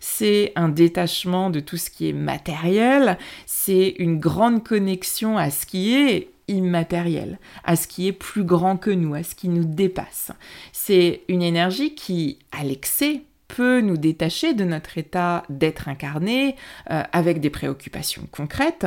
c'est 0.00 0.52
un 0.56 0.68
détachement 0.68 1.50
de 1.50 1.60
tout 1.60 1.76
ce 1.76 1.90
qui 1.90 2.08
est 2.08 2.12
matériel, 2.12 3.18
c'est 3.46 3.94
une 3.98 4.18
grande 4.18 4.64
connexion 4.64 5.38
à 5.38 5.50
ce 5.50 5.66
qui 5.66 5.94
est 5.94 6.28
immatériel, 6.48 7.38
à 7.64 7.76
ce 7.76 7.88
qui 7.88 8.06
est 8.06 8.12
plus 8.12 8.44
grand 8.44 8.76
que 8.76 8.90
nous, 8.90 9.14
à 9.14 9.22
ce 9.22 9.34
qui 9.34 9.48
nous 9.48 9.64
dépasse. 9.64 10.30
C'est 10.72 11.22
une 11.28 11.42
énergie 11.42 11.94
qui, 11.94 12.38
à 12.52 12.64
l'excès, 12.64 13.22
peut 13.48 13.80
nous 13.80 13.96
détacher 13.96 14.54
de 14.54 14.64
notre 14.64 14.98
état 14.98 15.44
d'être 15.48 15.88
incarné 15.88 16.56
euh, 16.90 17.02
avec 17.12 17.40
des 17.40 17.50
préoccupations 17.50 18.26
concrètes. 18.30 18.86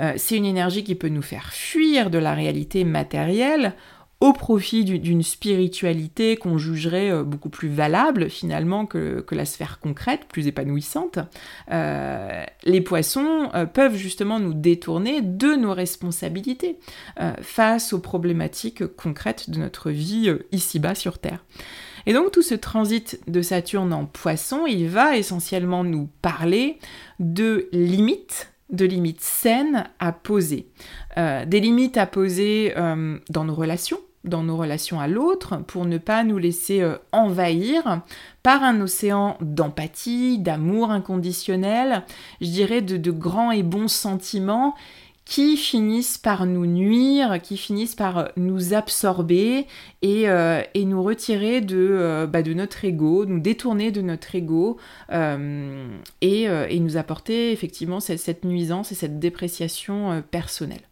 Euh, 0.00 0.14
c'est 0.16 0.36
une 0.36 0.46
énergie 0.46 0.84
qui 0.84 0.94
peut 0.94 1.08
nous 1.08 1.22
faire 1.22 1.52
fuir 1.52 2.10
de 2.10 2.18
la 2.18 2.34
réalité 2.34 2.84
matérielle 2.84 3.74
au 4.20 4.34
profit 4.34 4.84
d'une 4.84 5.22
spiritualité 5.22 6.36
qu'on 6.36 6.58
jugerait 6.58 7.10
euh, 7.10 7.24
beaucoup 7.24 7.48
plus 7.48 7.68
valable 7.68 8.28
finalement 8.28 8.84
que, 8.84 9.24
la 9.30 9.46
sphère 9.46 9.80
concrète, 9.80 10.26
plus 10.28 10.46
épanouissante, 10.46 11.18
euh, 11.70 12.44
les 12.64 12.82
poissons 12.82 13.48
euh, 13.54 13.64
peuvent 13.64 13.96
justement 13.96 14.38
nous 14.38 14.52
détourner 14.52 15.22
de 15.22 15.54
nos 15.54 15.72
responsabilités 15.72 16.78
face 17.40 17.92
aux 17.92 18.00
problématiques 18.00 18.86
concrètes 18.96 19.50
de 19.50 19.58
notre 19.58 19.90
vie 19.90 20.34
ici-bas 20.52 20.94
sur 20.94 21.18
Terre. 21.18 21.44
Et 22.06 22.12
donc 22.12 22.32
tout 22.32 22.42
ce 22.42 22.54
transit 22.54 23.20
de 23.28 23.42
Saturne 23.42 23.92
en 23.92 24.06
poisson, 24.06 24.66
il 24.66 24.88
va 24.88 25.16
essentiellement 25.16 25.84
nous 25.84 26.08
parler 26.22 26.78
de 27.18 27.68
limites 27.72 28.52
de 28.70 28.84
limites 28.84 29.20
saines 29.20 29.88
à 29.98 30.12
poser. 30.12 30.68
des 31.16 31.60
limites 31.60 31.96
à 31.96 32.06
poser 32.06 32.72
dans 33.28 33.44
nos 33.44 33.54
relations, 33.54 33.98
dans 34.24 34.42
nos 34.42 34.56
relations 34.56 35.00
à 35.00 35.08
l'autre 35.08 35.58
pour 35.66 35.86
ne 35.86 35.98
pas 35.98 36.24
nous 36.24 36.38
laisser 36.38 36.82
euh, 36.82 36.96
envahir 37.12 38.02
par 38.42 38.62
un 38.62 38.80
océan 38.80 39.36
d'empathie, 39.40 40.38
d'amour 40.38 40.90
inconditionnel, 40.90 42.04
je 42.40 42.48
dirais 42.48 42.82
de, 42.82 43.10
grands 43.10 43.50
et 43.50 43.62
bons 43.62 43.88
sentiments 43.88 44.74
qui 45.24 45.56
finissent 45.56 46.18
par 46.18 46.44
nous 46.44 46.66
nuire, 46.66 47.40
qui 47.40 47.56
finissent 47.56 47.94
par 47.94 48.30
nous 48.36 48.74
absorber 48.74 49.66
et, 50.02 50.28
euh, 50.28 50.62
nous 50.74 51.02
retirer 51.02 51.60
de, 51.60 52.26
bah, 52.28 52.42
de, 52.42 52.52
notre 52.52 52.84
ego, 52.84 53.26
nous 53.26 53.38
détourner 53.38 53.92
de 53.92 54.00
notre 54.00 54.34
ego 54.34 54.78
et, 55.10 56.80
nous 56.80 56.96
apporter 56.96 57.52
effectivement 57.52 58.00
cette 58.00 58.44
nuisance 58.44 58.90
et 58.90 58.96
cette 58.96 59.20
dépréciation 59.20 60.22
personnelle. 60.30 60.89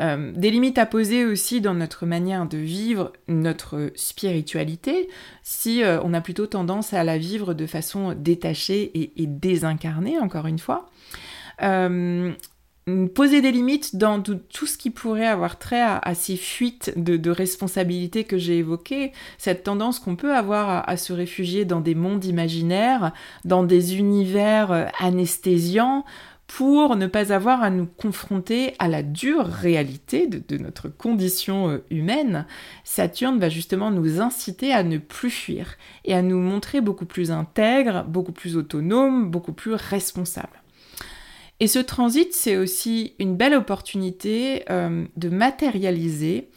Euh, 0.00 0.32
des 0.34 0.50
limites 0.50 0.78
à 0.78 0.86
poser 0.86 1.24
aussi 1.24 1.60
dans 1.60 1.74
notre 1.74 2.06
manière 2.06 2.46
de 2.46 2.58
vivre 2.58 3.12
notre 3.26 3.90
spiritualité, 3.96 5.08
si 5.42 5.82
euh, 5.82 6.00
on 6.04 6.14
a 6.14 6.20
plutôt 6.20 6.46
tendance 6.46 6.94
à 6.94 7.02
la 7.02 7.18
vivre 7.18 7.52
de 7.52 7.66
façon 7.66 8.14
détachée 8.16 8.92
et, 8.94 9.26
désincarnée, 9.26 10.18
encore 10.18 10.46
une 10.46 10.60
fois. 10.60 10.88
Euh, 11.62 12.32
poser 13.14 13.42
des 13.42 13.50
limites 13.50 13.96
dans 13.96 14.22
tout, 14.22 14.66
ce 14.66 14.78
qui 14.78 14.90
pourrait 14.90 15.26
avoir 15.26 15.58
trait 15.58 15.82
à, 15.82 16.14
ces 16.14 16.36
fuites 16.36 16.92
de, 16.96 17.30
responsabilité 17.30 18.24
que 18.24 18.38
j'ai 18.38 18.58
évoquées, 18.58 19.12
cette 19.36 19.64
tendance 19.64 19.98
qu'on 19.98 20.16
peut 20.16 20.34
avoir 20.34 20.88
à, 20.88 20.96
se 20.96 21.12
réfugier 21.12 21.64
dans 21.64 21.80
des 21.80 21.94
mondes 21.94 22.24
imaginaires, 22.24 23.12
dans 23.44 23.64
des 23.64 23.96
univers 23.96 24.90
anesthésiants, 25.00 26.04
pour 26.48 26.96
ne 26.96 27.06
pas 27.06 27.32
avoir 27.32 27.62
à 27.62 27.70
nous 27.70 27.86
confronter 27.86 28.74
à 28.78 28.88
la 28.88 29.04
dure 29.04 29.46
réalité 29.46 30.26
de, 30.26 30.58
notre 30.58 30.88
condition 30.88 31.68
euh, 31.68 31.84
humaine, 31.90 32.46
Saturne 32.82 33.38
va 33.38 33.50
justement 33.50 33.92
nous 33.92 34.20
inciter 34.20 34.72
à 34.72 34.82
ne 34.82 34.98
plus 34.98 35.30
fuir 35.30 35.76
et 36.04 36.14
à 36.14 36.22
nous 36.22 36.38
montrer 36.38 36.80
beaucoup 36.80 37.04
plus 37.04 37.30
intègres, 37.30 38.04
beaucoup 38.04 38.32
plus 38.32 38.56
autonomes, 38.56 39.30
beaucoup 39.30 39.52
plus 39.52 39.74
responsables. 39.74 40.62
Et 41.60 41.66
ce 41.66 41.78
transit, 41.80 42.32
c'est 42.32 42.56
aussi 42.56 43.14
une 43.18 43.36
belle 43.36 43.54
opportunité 43.54 44.64
euh, 44.70 45.04
de 45.16 45.28
matérialiser 45.28 46.48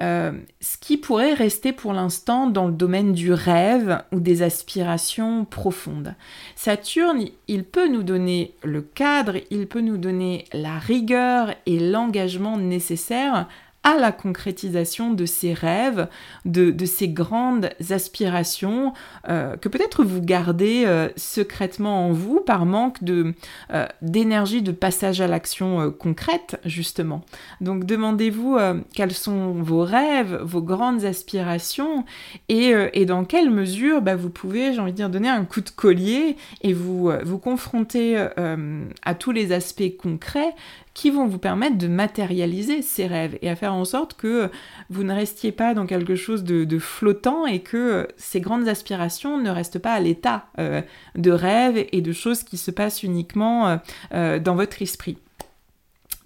euh, 0.00 0.32
ce 0.60 0.76
qui 0.78 0.96
pourrait 0.96 1.34
rester 1.34 1.72
pour 1.72 1.92
l'instant 1.92 2.46
dans 2.46 2.66
le 2.66 2.72
domaine 2.72 3.12
du 3.12 3.32
rêve 3.32 4.00
ou 4.12 4.20
des 4.20 4.42
aspirations 4.42 5.44
profondes. 5.44 6.14
Saturne, 6.54 7.24
il 7.48 7.64
peut 7.64 7.88
nous 7.88 8.04
donner 8.04 8.54
le 8.62 8.80
cadre, 8.80 9.38
il 9.50 9.66
peut 9.66 9.80
nous 9.80 9.96
donner 9.96 10.44
la 10.52 10.78
rigueur 10.78 11.52
et 11.66 11.80
l'engagement 11.80 12.58
nécessaires 12.58 13.48
à 13.84 13.96
la 13.96 14.12
concrétisation 14.12 15.12
de 15.12 15.24
ces 15.24 15.54
rêves, 15.54 16.08
de, 16.44 16.74
ces 16.84 17.08
grandes 17.08 17.70
aspirations 17.90 18.92
euh, 19.28 19.56
que 19.56 19.68
peut-être 19.68 20.04
vous 20.04 20.20
gardez 20.20 20.84
euh, 20.84 21.08
secrètement 21.16 22.06
en 22.06 22.12
vous 22.12 22.40
par 22.40 22.66
manque 22.66 23.02
de, 23.04 23.34
euh, 23.72 23.86
d'énergie 24.02 24.62
de 24.62 24.72
passage 24.72 25.20
à 25.20 25.26
l'action 25.26 25.90
concrète, 25.92 26.60
justement. 26.64 27.24
Donc 27.60 27.84
demandez-vous 27.84 28.58
quels 28.94 29.12
sont 29.12 29.52
vos 29.52 29.84
rêves, 29.84 30.38
vos 30.42 30.62
grandes 30.62 31.04
aspirations 31.04 32.04
et, 32.48 32.72
et 32.92 33.06
dans 33.06 33.24
quelle 33.24 33.50
mesure 33.50 34.02
bah, 34.02 34.16
vous 34.16 34.30
pouvez, 34.30 34.72
j'ai 34.72 34.80
envie 34.80 34.92
de 34.92 34.96
dire, 34.96 35.10
donner 35.10 35.28
un 35.28 35.44
coup 35.44 35.60
de 35.60 35.70
collier 35.70 36.36
et 36.62 36.72
vous, 36.72 37.10
vous 37.24 37.38
confronter 37.38 38.16
à 38.16 39.14
tous 39.14 39.30
les 39.30 39.52
aspects 39.52 39.96
concrets 39.98 40.54
qui 40.98 41.10
vont 41.10 41.28
vous 41.28 41.38
permettre 41.38 41.78
de 41.78 41.86
matérialiser 41.86 42.82
ces 42.82 43.06
rêves 43.06 43.38
et 43.40 43.48
à 43.48 43.54
faire 43.54 43.72
en 43.72 43.84
sorte 43.84 44.14
que 44.14 44.50
vous 44.90 45.04
ne 45.04 45.14
restiez 45.14 45.52
pas 45.52 45.72
dans 45.72 45.86
quelque 45.86 46.16
chose 46.16 46.42
de, 46.42 46.78
flottant 46.80 47.46
et 47.46 47.60
que 47.60 48.08
ces 48.16 48.40
grandes 48.40 48.66
aspirations 48.66 49.38
ne 49.38 49.48
restent 49.48 49.78
pas 49.78 49.92
à 49.92 50.00
l'état 50.00 50.46
euh, 50.58 50.82
de 51.14 51.30
rêve 51.30 51.86
et 51.92 52.00
de 52.00 52.10
choses 52.10 52.42
qui 52.42 52.56
se 52.56 52.72
passent 52.72 53.04
uniquement 53.04 53.68
euh, 53.68 53.76
euh, 54.12 54.38
dans 54.40 54.56
votre 54.56 54.82
esprit. 54.82 55.18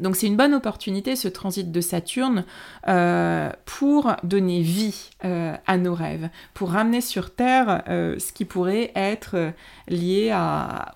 Donc 0.03 0.17
c'est 0.17 0.27
une 0.27 0.37
bonne 0.37 0.53
opportunité, 0.53 1.15
ce 1.15 1.29
transit 1.29 1.71
de 1.71 1.81
Saturne, 1.81 2.45
euh, 2.89 3.51
pour 3.65 4.13
donner 4.25 4.61
vie 4.61 5.11
euh, 5.25 5.55
à 5.67 5.79
nos 5.79 5.95
rêves, 5.95 6.29
pour 6.55 6.71
ramener 6.73 7.01
sur 7.01 7.33
Terre 7.33 7.85
euh, 7.89 8.19
ce 8.19 8.33
qui 8.33 8.45
pourrait 8.45 8.91
être 8.97 9.53
lié 9.89 10.37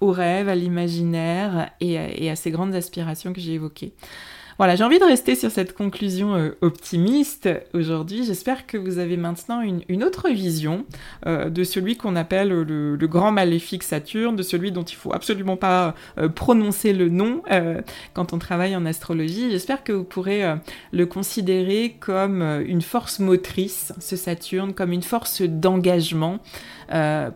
aux 0.01 0.11
rêves, 0.11 0.49
à 0.49 0.57
l'imaginaire 0.57 1.71
et, 1.81 2.29
à 2.29 2.37
ces 2.37 2.51
grandes 2.51 2.75
aspirations 2.75 3.33
que 3.33 3.41
j'ai 3.41 3.55
évoquées. 3.55 3.95
Voilà, 4.59 4.75
j'ai 4.75 4.85
envie 4.85 4.99
de 4.99 5.05
rester 5.05 5.35
sur 5.35 5.51
cette 5.51 5.75
conclusion 5.75 6.35
euh, 6.35 6.57
optimiste 6.63 7.51
aujourd'hui. 7.75 8.25
J'espère 8.25 8.67
que 8.67 8.79
vous 8.79 8.97
avez 8.97 9.19
maintenant 9.19 9.61
une, 9.61 10.03
autre 10.03 10.31
vision 10.31 10.87
euh, 11.27 11.51
de 11.51 11.63
celui 11.63 11.99
qu'on 11.99 12.17
appelle 12.17 12.49
le, 12.49 13.07
grand 13.07 13.33
maléfique 13.33 13.83
Saturne, 13.83 14.35
de 14.35 14.43
celui 14.43 14.73
dont 14.73 14.83
il 14.83 14.97
faut 14.97 15.13
absolument 15.13 15.59
pas 15.59 15.95
euh, 16.17 16.31
prononcer 16.31 16.95
le 16.95 17.11
nom 17.11 17.43
quand 18.15 18.33
on 18.33 18.39
travaille 18.39 18.75
en 18.75 18.87
astrologie. 18.87 19.51
J'espère 19.51 19.85
que 19.85 19.93
vous 19.93 20.05
pourrez 20.05 20.43
le 20.93 21.07
considérer 21.07 21.97
comme 22.01 22.43
une 22.67 22.83
force 22.83 23.19
motrice, 23.19 23.93
ce 24.01 24.17
Saturne, 24.17 24.73
comme 24.73 24.93
une 24.93 25.03
force 25.03 25.43
d'engagement, 25.43 26.41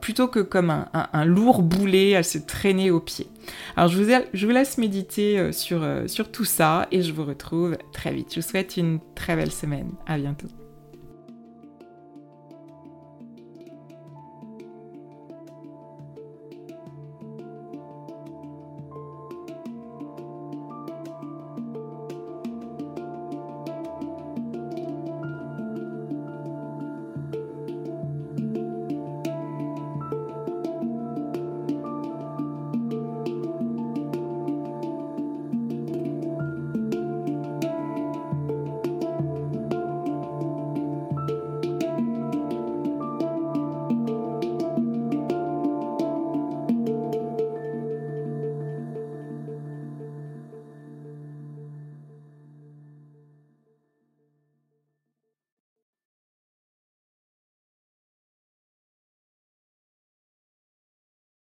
plutôt 0.01 0.29
que 0.29 0.41
comme 0.41 0.71
un, 0.71 0.89
un 0.93 1.25
lourd 1.25 1.63
boulet 1.63 2.17
à 2.17 2.23
se 2.23 2.39
traîner 2.39 2.91
au 2.91 3.01
pied. 3.01 3.27
Alors 3.77 3.89
je 3.89 4.47
vous, 4.47 4.53
laisse 4.53 4.79
méditer 4.79 5.39
euh, 5.39 5.53
sur, 5.53 5.83
euh, 5.83 6.07
sur 6.07 6.31
tout 6.31 6.45
ça 6.45 6.87
et 6.91 7.03
je 7.03 7.13
vous 7.13 7.25
retrouve 7.25 7.77
très 7.93 8.13
vite. 8.13 8.29
Je 8.31 8.41
vous 8.41 8.47
souhaite 8.47 8.77
une 8.77 9.01
très 9.15 9.37
belle 9.37 9.53
semaine. 9.53 9.91
À 10.07 10.19
bientôt. 10.19 10.49